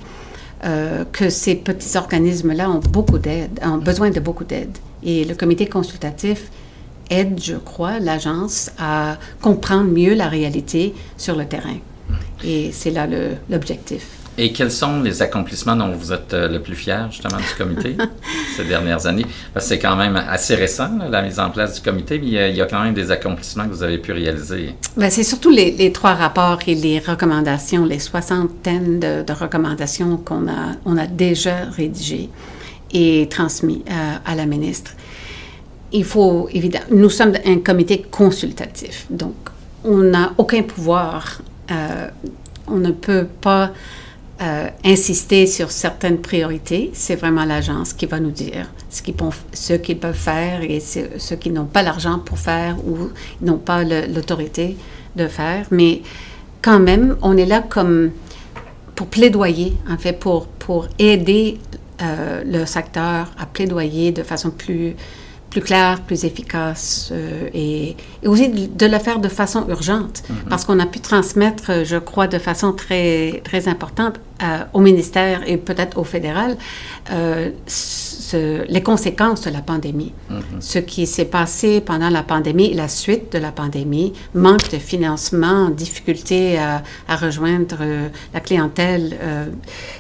que 1.12 1.29
ces 1.29 1.56
petits 1.56 1.97
organismes-là 1.97 2.69
ont 2.69 2.79
beaucoup 2.79 3.17
d'aide, 3.17 3.60
ont 3.65 3.79
besoin 3.79 4.12
de 4.12 4.21
beaucoup 4.21 4.45
d'aide. 4.45 4.77
Et 5.03 5.25
le 5.25 5.36
comité 5.36 5.65
consultatif 5.65 6.49
aide, 7.10 7.38
je 7.43 7.56
crois, 7.56 7.99
l'agence 7.99 8.71
à 8.79 9.17
comprendre 9.41 9.91
mieux 9.91 10.13
la 10.13 10.29
réalité 10.29 10.93
sur 11.17 11.36
le 11.36 11.45
terrain. 11.45 11.75
Et 12.45 12.71
c'est 12.71 12.91
là 12.91 13.08
l'objectif. 13.49 14.22
Et 14.38 14.52
quels 14.52 14.72
sont 14.72 15.02
les 15.02 15.22
accomplissements 15.22 15.76
dont 15.76 15.91
vous 15.91 16.12
êtes 16.12 16.34
euh, 16.34 16.48
le 16.48 16.60
plus 16.60 16.76
fier, 16.76 17.08
justement, 17.12 17.38
du 17.38 17.56
comité 17.56 17.96
ces 18.58 18.63
dernières 18.63 19.06
années? 19.06 19.26
Parce 19.54 19.65
que 19.65 19.69
c'est 19.69 19.80
quand 19.80 19.96
même 19.96 20.15
assez 20.15 20.56
récent, 20.56 20.89
la 21.10 21.22
mise 21.22 21.39
en 21.39 21.52
place 21.52 21.76
du 21.76 21.82
comité, 21.82 22.17
mais 22.17 22.50
il 22.50 22.56
y, 22.56 22.62
a, 22.62 22.65
quand 22.65 22.82
même 22.82 22.96
des 22.96 23.12
accomplissements 23.12 23.65
que 23.65 23.69
vous 23.69 23.84
avez 23.84 24.00
pu 24.00 24.12
réaliser. 24.12 24.76
Bien, 24.98 25.10
c'est 25.12 25.24
surtout 25.24 25.52
les, 25.52 25.91
trois 25.91 26.13
rapports 26.13 26.60
et 26.65 26.74
les 26.74 26.98
recommandations, 26.98 27.86
les 27.86 28.00
soixantaines 28.00 29.00
de, 29.00 29.34
recommandations 29.34 30.17
qu'on 30.17 30.48
a, 30.48 30.74
on 30.86 30.98
a 30.98 31.06
déjà 31.06 31.65
rédigées 31.76 32.30
et 32.91 33.28
transmis 33.30 33.84
euh, 33.89 34.15
à 34.26 34.36
la 34.36 34.48
ministre. 34.48 34.93
Il 35.91 36.06
faut, 36.06 36.50
évidemment, 36.52 36.86
nous 36.89 37.10
sommes 37.10 37.34
un 37.46 37.60
comité 37.60 38.04
consultatif, 38.10 39.06
donc 39.12 39.36
on 39.84 39.98
n'a 39.98 40.34
aucun 40.39 40.63
pouvoir. 40.63 41.39
Euh, 41.72 42.08
on 42.67 42.78
ne 42.78 42.91
peut 42.91 43.28
pas 43.41 43.72
euh, 44.41 44.67
insister 44.84 45.46
sur 45.46 45.72
certaines 45.72 46.19
priorités. 46.19 46.89
C'est 46.93 47.15
vraiment 47.15 47.46
l'agence 47.46 47.93
qui 47.93 48.08
va 48.08 48.19
nous 48.19 48.32
dire 48.32 48.67
ce 48.89 49.04
qu'ils, 49.04 49.98
peuvent 49.98 50.13
faire 50.13 50.63
et 50.63 50.80
ceux 50.80 51.36
qui 51.36 51.52
n'ont 51.52 51.65
pas 51.65 51.84
l'argent 51.84 52.19
pour 52.19 52.39
faire 52.39 52.78
ou 52.86 53.10
n'ont 53.41 53.60
pas 53.60 53.84
l'autorité 53.84 54.76
de 55.15 55.28
faire. 55.28 55.67
Mais 55.69 56.02
quand 56.62 56.80
même, 56.80 57.15
on 57.22 57.38
est 57.38 57.46
là 57.46 57.62
comme 57.62 58.12
pour 58.96 59.08
plaidoyer, 59.08 59.74
en 59.89 59.98
fait, 59.98 60.13
pour, 60.13 60.48
pour 60.48 60.88
aider 60.98 61.60
euh, 62.02 62.43
le 62.43 62.65
secteur 62.65 63.32
à 63.38 63.46
plaidoyer 63.46 64.12
de 64.12 64.24
façon 64.24 64.50
plus 64.50 64.96
plus 65.53 65.61
clair, 65.61 66.01
plus 66.01 66.25
efficace 66.25 67.09
euh, 67.11 67.47
et, 67.53 67.95
aussi 68.25 68.49
de, 68.49 68.85
le 68.87 68.97
faire 68.97 69.19
de 69.19 69.27
façon 69.29 69.65
urgente 69.69 70.23
mm-hmm. 70.23 70.49
parce 70.49 70.65
qu'on 70.65 70.79
a 70.79 70.87
pu 70.87 70.99
transmettre, 70.99 71.85
je 71.85 71.97
crois, 71.97 72.25
de 72.27 72.39
façon 72.39 72.73
très, 72.73 73.41
très 73.43 73.67
importante 73.67 74.15
euh, 74.41 74.63
au 74.73 74.79
ministère 74.79 75.41
et 75.45 75.57
peut-être 75.57 75.99
au 75.99 76.03
fédéral 76.03 76.57
euh, 78.34 78.65
les 78.67 78.84
conséquences 78.84 79.41
de 79.41 79.50
la 79.50 79.62
pandémie. 79.62 80.13
Mm-hmm. 80.32 80.62
Ce 80.62 80.80
qui 80.80 81.08
s'est 81.08 81.26
passé 81.26 81.82
pendant 81.82 82.10
la 82.10 82.24
pandémie, 82.24 82.74
la 82.74 82.88
suite 82.88 83.34
de 83.34 83.39
la 83.39 83.52
pandémie, 83.52 84.13
manque 84.34 84.69
de 84.72 84.78
financement, 84.78 85.69
difficulté 85.69 86.58
à, 86.58 86.84
à 87.08 87.15
rejoindre 87.15 87.78
la 88.34 88.39
clientèle 88.39 89.17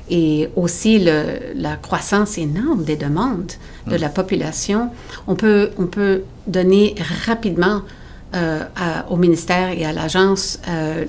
et 0.09 0.49
aussi 0.55 0.99
le, 0.99 1.53
la 1.55 1.75
croissance 1.75 2.37
énorme 2.37 2.83
des 2.83 2.95
demandes 2.95 3.53
de 3.87 3.95
la 3.95 4.09
population, 4.09 4.89
on 5.27 5.35
peut, 5.35 5.71
on 5.77 5.87
peut 5.87 6.23
donner 6.47 6.95
rapidement 7.25 7.81
euh, 8.35 8.63
au 9.11 9.15
ministère 9.15 9.69
et 9.69 9.85
à 9.85 9.93
l'agence 9.93 10.59
euh, 10.67 11.05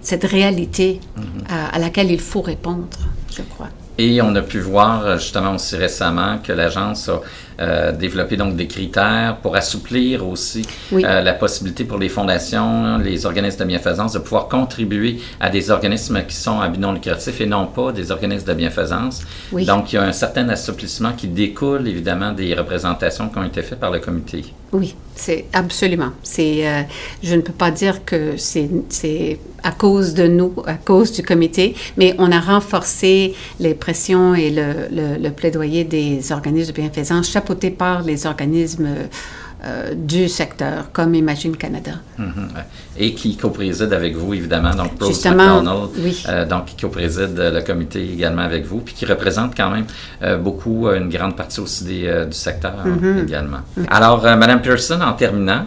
cette 0.00 0.24
réalité 0.24 0.98
mhm. 1.14 1.24
à, 1.72 1.78
laquelle 1.78 2.10
il 2.10 2.20
faut 2.20 2.40
répondre, 2.40 2.88
je 3.36 3.42
crois. 3.42 3.68
Et 3.98 4.22
on 4.22 4.34
a 4.34 4.42
pu 4.42 4.58
voir 4.58 5.18
justement 5.18 5.54
aussi 5.54 5.76
récemment 5.76 6.38
que 6.38 6.52
l'agence 6.52 7.08
a 7.08 7.20
euh, 7.62 7.92
développer 7.92 8.36
donc 8.36 8.56
des 8.56 8.66
critères 8.66 9.36
pour 9.40 9.54
assouplir 9.56 10.26
aussi 10.26 10.66
euh, 10.92 11.22
la 11.22 11.32
possibilité 11.32 11.84
pour 11.84 11.98
les 11.98 12.08
fondations, 12.08 12.98
les 12.98 13.24
organismes 13.24 13.60
de 13.60 13.64
bienfaisance 13.64 14.12
de 14.12 14.18
pouvoir 14.18 14.48
contribuer 14.48 15.20
à 15.40 15.48
des 15.48 15.70
organismes 15.70 16.22
qui 16.26 16.34
sont 16.34 16.60
à 16.60 16.68
but 16.68 16.80
non 16.80 16.92
lucratif 16.92 17.40
et 17.40 17.46
non 17.46 17.66
pas 17.66 17.92
des 17.92 18.10
organismes 18.10 18.48
de 18.48 18.54
bienfaisance. 18.54 19.22
Donc 19.52 19.92
il 19.92 19.96
y 19.96 19.98
a 19.98 20.02
un 20.02 20.12
certain 20.12 20.48
assouplissement 20.48 21.12
qui 21.12 21.28
découle 21.28 21.86
évidemment 21.86 22.32
des 22.32 22.52
représentations 22.54 23.28
qui 23.28 23.38
ont 23.38 23.44
été 23.44 23.62
faites 23.62 23.80
par 23.80 23.92
le 23.92 24.00
comité. 24.00 24.44
Oui, 24.72 24.94
c'est 25.14 25.44
absolument. 25.52 26.12
C'est, 26.22 26.66
euh, 26.66 26.80
je 27.22 27.34
ne 27.34 27.42
peux 27.42 27.52
pas 27.52 27.70
dire 27.70 28.06
que 28.06 28.38
c'est, 28.38 28.70
c'est 28.88 29.38
à 29.62 29.70
cause 29.70 30.14
de 30.14 30.26
nous, 30.26 30.54
à 30.66 30.74
cause 30.74 31.12
du 31.12 31.22
comité, 31.22 31.74
mais 31.98 32.14
on 32.18 32.32
a 32.32 32.40
renforcé 32.40 33.34
les 33.60 33.74
pressions 33.74 34.34
et 34.34 34.50
le, 34.50 34.88
le, 34.90 35.22
le 35.22 35.30
plaidoyer 35.30 35.84
des 35.84 36.32
organismes 36.32 36.72
de 36.72 36.80
bienfaisance 36.80 37.28
chapeautés 37.52 37.70
par 37.70 38.02
les 38.02 38.26
organismes 38.26 38.88
euh, 39.64 39.94
du 39.94 40.28
secteur, 40.28 40.90
comme 40.92 41.14
Imagine 41.14 41.56
Canada. 41.56 41.92
Mhm, 42.18 42.48
Et 42.98 43.14
qui 43.14 43.36
co-préside 43.36 43.92
avec 43.92 44.16
vous, 44.16 44.34
évidemment, 44.34 44.74
donc 44.74 44.96
Bruce 44.98 45.24
McDonald, 45.24 45.90
euh, 46.28 46.46
donc 46.46 46.64
qui 46.66 46.76
co-préside 46.82 47.36
le 47.36 47.60
comité 47.60 48.02
également 48.12 48.42
avec 48.42 48.64
vous, 48.64 48.78
puis 48.78 48.94
qui 48.94 49.06
représente 49.06 49.56
quand 49.56 49.70
même 49.70 49.84
euh, 50.22 50.36
beaucoup, 50.36 50.88
une 50.88 51.08
grande 51.08 51.36
partie 51.36 51.60
aussi 51.60 51.84
du 51.84 52.06
secteur 52.32 52.74
mhm. 52.84 53.24
également. 53.28 53.60
Mhm. 53.76 53.86
Alors, 53.88 54.22
Madame 54.22 54.62
Pearson, 54.62 55.00
en 55.00 55.12
terminant, 55.12 55.66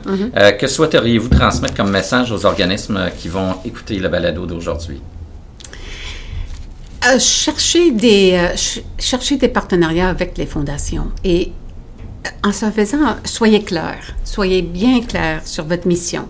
que 0.60 0.68
souhaiteriez-vous 0.68 1.30
transmettre 1.30 1.76
comme 1.76 1.92
message 1.92 2.32
aux 2.34 2.46
organismes 2.46 3.00
qui 3.18 3.30
vont 3.30 3.56
écouter 3.64 4.00
le 4.00 4.10
balado 4.10 4.46
d'aujourd'hui? 4.46 5.00
chercher, 7.20 7.92
des, 7.92 8.50
chercher 8.98 9.38
des 9.38 9.48
partenariats 9.48 10.10
avec 10.10 10.38
les 10.40 10.48
fondations 10.48 11.12
et 11.24 11.52
en 12.44 12.52
se 12.52 12.70
faisant, 12.72 13.16
soyez 13.24 13.64
clair, 13.64 13.98
soyez 14.24 14.62
bien 14.62 15.02
clair 15.02 15.42
sur 15.46 15.66
votre 15.66 15.88
mission 15.88 16.28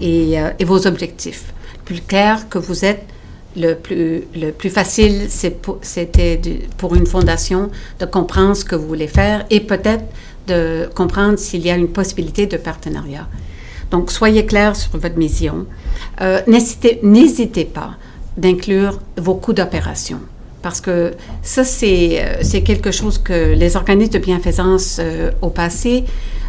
et, 0.00 0.40
euh, 0.40 0.50
vos 0.64 0.86
objectifs. 0.86 1.52
Plus 1.84 2.00
clair 2.00 2.48
que 2.48 2.58
vous 2.58 2.84
êtes, 2.84 3.04
le 3.56 3.74
plus, 3.74 4.24
le 4.34 4.50
plus 4.50 4.70
facile, 4.70 5.28
c'était 5.30 6.40
pour 6.76 6.94
une 6.94 7.06
fondation 7.06 7.70
de 7.98 8.04
comprendre 8.04 8.54
ce 8.54 8.64
que 8.64 8.76
vous 8.76 8.86
voulez 8.86 9.08
faire 9.08 9.46
et 9.50 9.60
peut-être 9.60 10.04
de 10.46 10.88
comprendre 10.94 11.38
s'il 11.38 11.64
y 11.66 11.70
a 11.70 11.76
une 11.76 11.88
possibilité 11.88 12.46
de 12.46 12.56
partenariat. 12.56 13.26
Donc, 13.90 14.10
soyez 14.10 14.44
clair 14.44 14.76
sur 14.76 14.96
votre 14.98 15.16
mission. 15.16 15.66
Euh, 16.20 16.42
n'hésitez 16.46 17.64
pas 17.64 17.96
d'inclure 18.36 19.00
vos 19.16 19.34
coûts 19.34 19.54
d'opération 19.54 20.20
parce 20.68 20.82
que 20.82 21.14
ça, 21.40 21.62
euh, 21.62 22.32
c'est 22.42 22.60
quelque 22.60 22.90
chose 22.90 23.16
que 23.16 23.54
les 23.54 23.74
organismes 23.74 24.12
de 24.12 24.18
bienfaisance 24.18 24.98
euh, 25.00 25.30
au 25.40 25.48
passé 25.48 26.04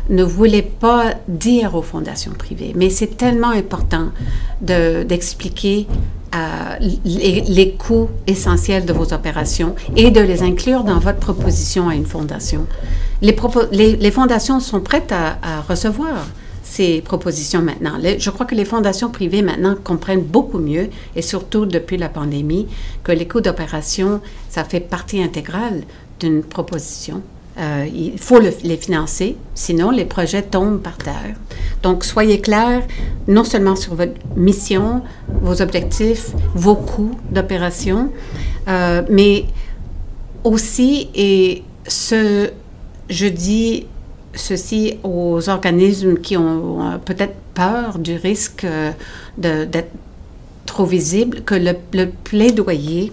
ne 0.09 0.25
voulaient 0.25 0.61
pas 0.61 1.13
dire 1.29 1.73
aux 1.73 1.81
fondations 1.81 2.33
privées. 2.33 2.73
Mais 2.75 2.89
c'est 2.89 3.15
tellement 3.15 3.51
important 3.51 4.09
d'expliquer 4.59 5.87
euh, 6.35 6.85
les, 7.05 7.75
coûts 7.79 8.09
essentiels 8.27 8.83
de 8.83 8.91
vos 8.91 9.13
opérations 9.13 9.73
et 9.95 10.11
de 10.11 10.19
les 10.19 10.43
inclure 10.43 10.83
dans 10.83 10.99
votre 10.99 11.19
proposition 11.19 11.87
à 11.87 11.95
une 11.95 12.05
fondation. 12.05 12.67
Les, 13.21 14.11
fondations 14.11 14.59
sont 14.59 14.81
prêtes 14.81 15.13
à 15.13 15.61
recevoir 15.61 16.25
ces 16.69 17.01
propositions 17.01 17.63
maintenant. 17.63 17.97
je 18.17 18.29
crois 18.29 18.45
que 18.45 18.53
les 18.53 18.63
fondations 18.63 19.09
privées 19.09 19.41
maintenant 19.41 19.75
comprennent 19.83 20.21
beaucoup 20.21 20.59
mieux, 20.59 20.89
et 21.15 21.23
surtout 21.23 21.65
depuis 21.65 21.97
la 21.97 22.09
pandémie, 22.09 22.67
que 23.03 23.11
les 23.11 23.27
coûts 23.27 23.41
d'opération, 23.41 24.21
ça 24.49 24.63
fait 24.63 24.79
partie 24.79 25.21
intégrale 25.21 25.81
d'une 26.19 26.43
proposition. 26.43 27.23
Euh, 27.57 27.87
il 27.93 28.19
faut 28.19 28.39
les 28.39 28.77
financer, 28.77 29.35
sinon 29.55 29.89
les 29.89 30.05
projets 30.05 30.43
tombent 30.43 30.79
par 30.79 30.97
terre. 30.97 31.35
Donc, 31.81 32.05
soyez 32.05 32.39
clairs, 32.39 32.83
non 33.27 33.43
seulement 33.43 33.75
sur 33.75 33.95
votre 33.95 34.13
mission, 34.35 35.01
vos 35.41 35.61
objectifs, 35.61 36.29
vos 36.53 36.75
coûts 36.75 37.17
d'opération, 37.31 38.11
euh, 38.67 39.01
mais 39.09 39.45
aussi, 40.43 41.09
et 41.15 41.63
ce, 41.87 42.51
je 43.09 43.25
dis 43.25 43.87
ceci 44.39 44.97
aux 45.03 45.49
organismes 45.49 46.17
qui 46.17 46.37
ont 46.37 46.81
euh, 46.81 46.97
peut-être 46.97 47.35
peur 47.53 47.99
du 47.99 48.15
risque 48.15 48.63
euh, 48.63 48.91
d'être 49.37 49.91
trop 50.65 50.85
visible, 50.85 51.41
que 51.41 51.55
le, 51.55 52.05
plaidoyer 52.23 53.11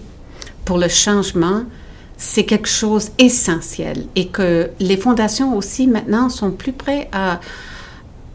pour 0.65 0.77
le 0.77 0.87
changement, 0.87 1.63
c'est 2.17 2.45
quelque 2.45 2.69
chose 2.69 3.11
essentiel 3.17 4.05
et 4.15 4.27
que 4.27 4.69
les 4.79 4.97
fondations 4.97 5.55
aussi 5.55 5.87
maintenant 5.87 6.29
sont 6.29 6.51
plus 6.51 6.71
prêtes 6.71 7.09
à, 7.11 7.39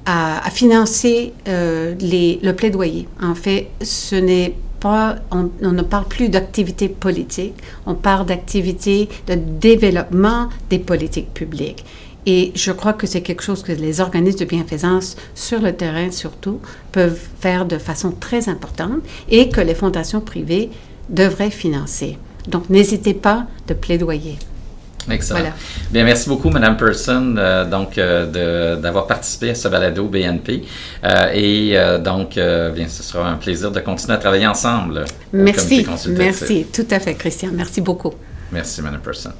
à, 0.06 0.50
financer 0.50 1.32
euh, 1.48 1.94
les, 2.00 2.40
le 2.42 2.54
plaidoyer. 2.54 3.08
En 3.20 3.34
fait, 3.34 3.68
ce 3.82 4.16
n'est 4.16 4.54
pas, 4.80 5.16
on, 5.30 5.50
ne 5.60 5.82
parle 5.82 6.06
plus 6.06 6.28
d'activité 6.28 6.88
politique, 6.88 7.54
on 7.86 7.94
parle 7.94 8.26
d'activité 8.26 9.08
de 9.28 9.34
développement 9.34 10.48
des 10.70 10.80
politiques 10.80 11.32
publiques. 11.32 11.84
Et 12.26 12.52
je 12.54 12.70
crois 12.70 12.92
que 12.92 13.06
c'est 13.06 13.22
quelque 13.22 13.42
chose 13.42 13.62
que 13.62 13.72
les 13.72 14.00
organismes 14.00 14.38
de 14.40 14.44
bienfaisance, 14.44 15.16
sur 15.34 15.60
le 15.60 15.72
terrain 15.72 16.10
surtout, 16.10 16.60
peuvent 16.92 17.20
faire 17.40 17.66
de 17.66 17.78
façon 17.78 18.12
très 18.12 18.48
importante 18.48 19.00
et 19.28 19.48
que 19.48 19.60
les 19.60 19.74
fondations 19.74 20.20
privées 20.20 20.70
devraient 21.08 21.50
financer. 21.50 22.18
Donc, 22.48 22.70
n'hésitez 22.70 23.14
pas 23.14 23.46
de 23.66 23.74
plaidoyer. 23.74 24.36
Excellent. 25.10 25.52
Bien, 25.90 26.04
merci 26.04 26.28
beaucoup, 26.28 26.48
Madame 26.50 26.76
Person, 26.76 27.34
euh, 27.36 27.64
donc 27.64 27.98
euh, 27.98 28.76
d'avoir 28.76 29.06
participé 29.06 29.50
à 29.50 29.54
ce 29.54 29.68
balado 29.68 30.06
BNP. 30.06 30.62
Euh, 31.04 31.30
et 31.34 31.98
donc, 32.02 32.34
bien, 32.34 32.88
ce 32.88 33.02
sera 33.02 33.28
un 33.28 33.36
plaisir 33.36 33.70
de 33.70 33.80
continuer 33.80 34.14
à 34.14 34.18
travailler 34.18 34.46
ensemble. 34.46 35.04
Merci. 35.32 35.86
Merci, 36.08 36.66
tout 36.72 36.86
à 36.90 37.00
fait, 37.00 37.14
Christian. 37.14 37.50
Merci 37.52 37.80
beaucoup. 37.80 38.12
Merci, 38.52 38.82
Madame 38.82 39.00
Person. 39.00 39.32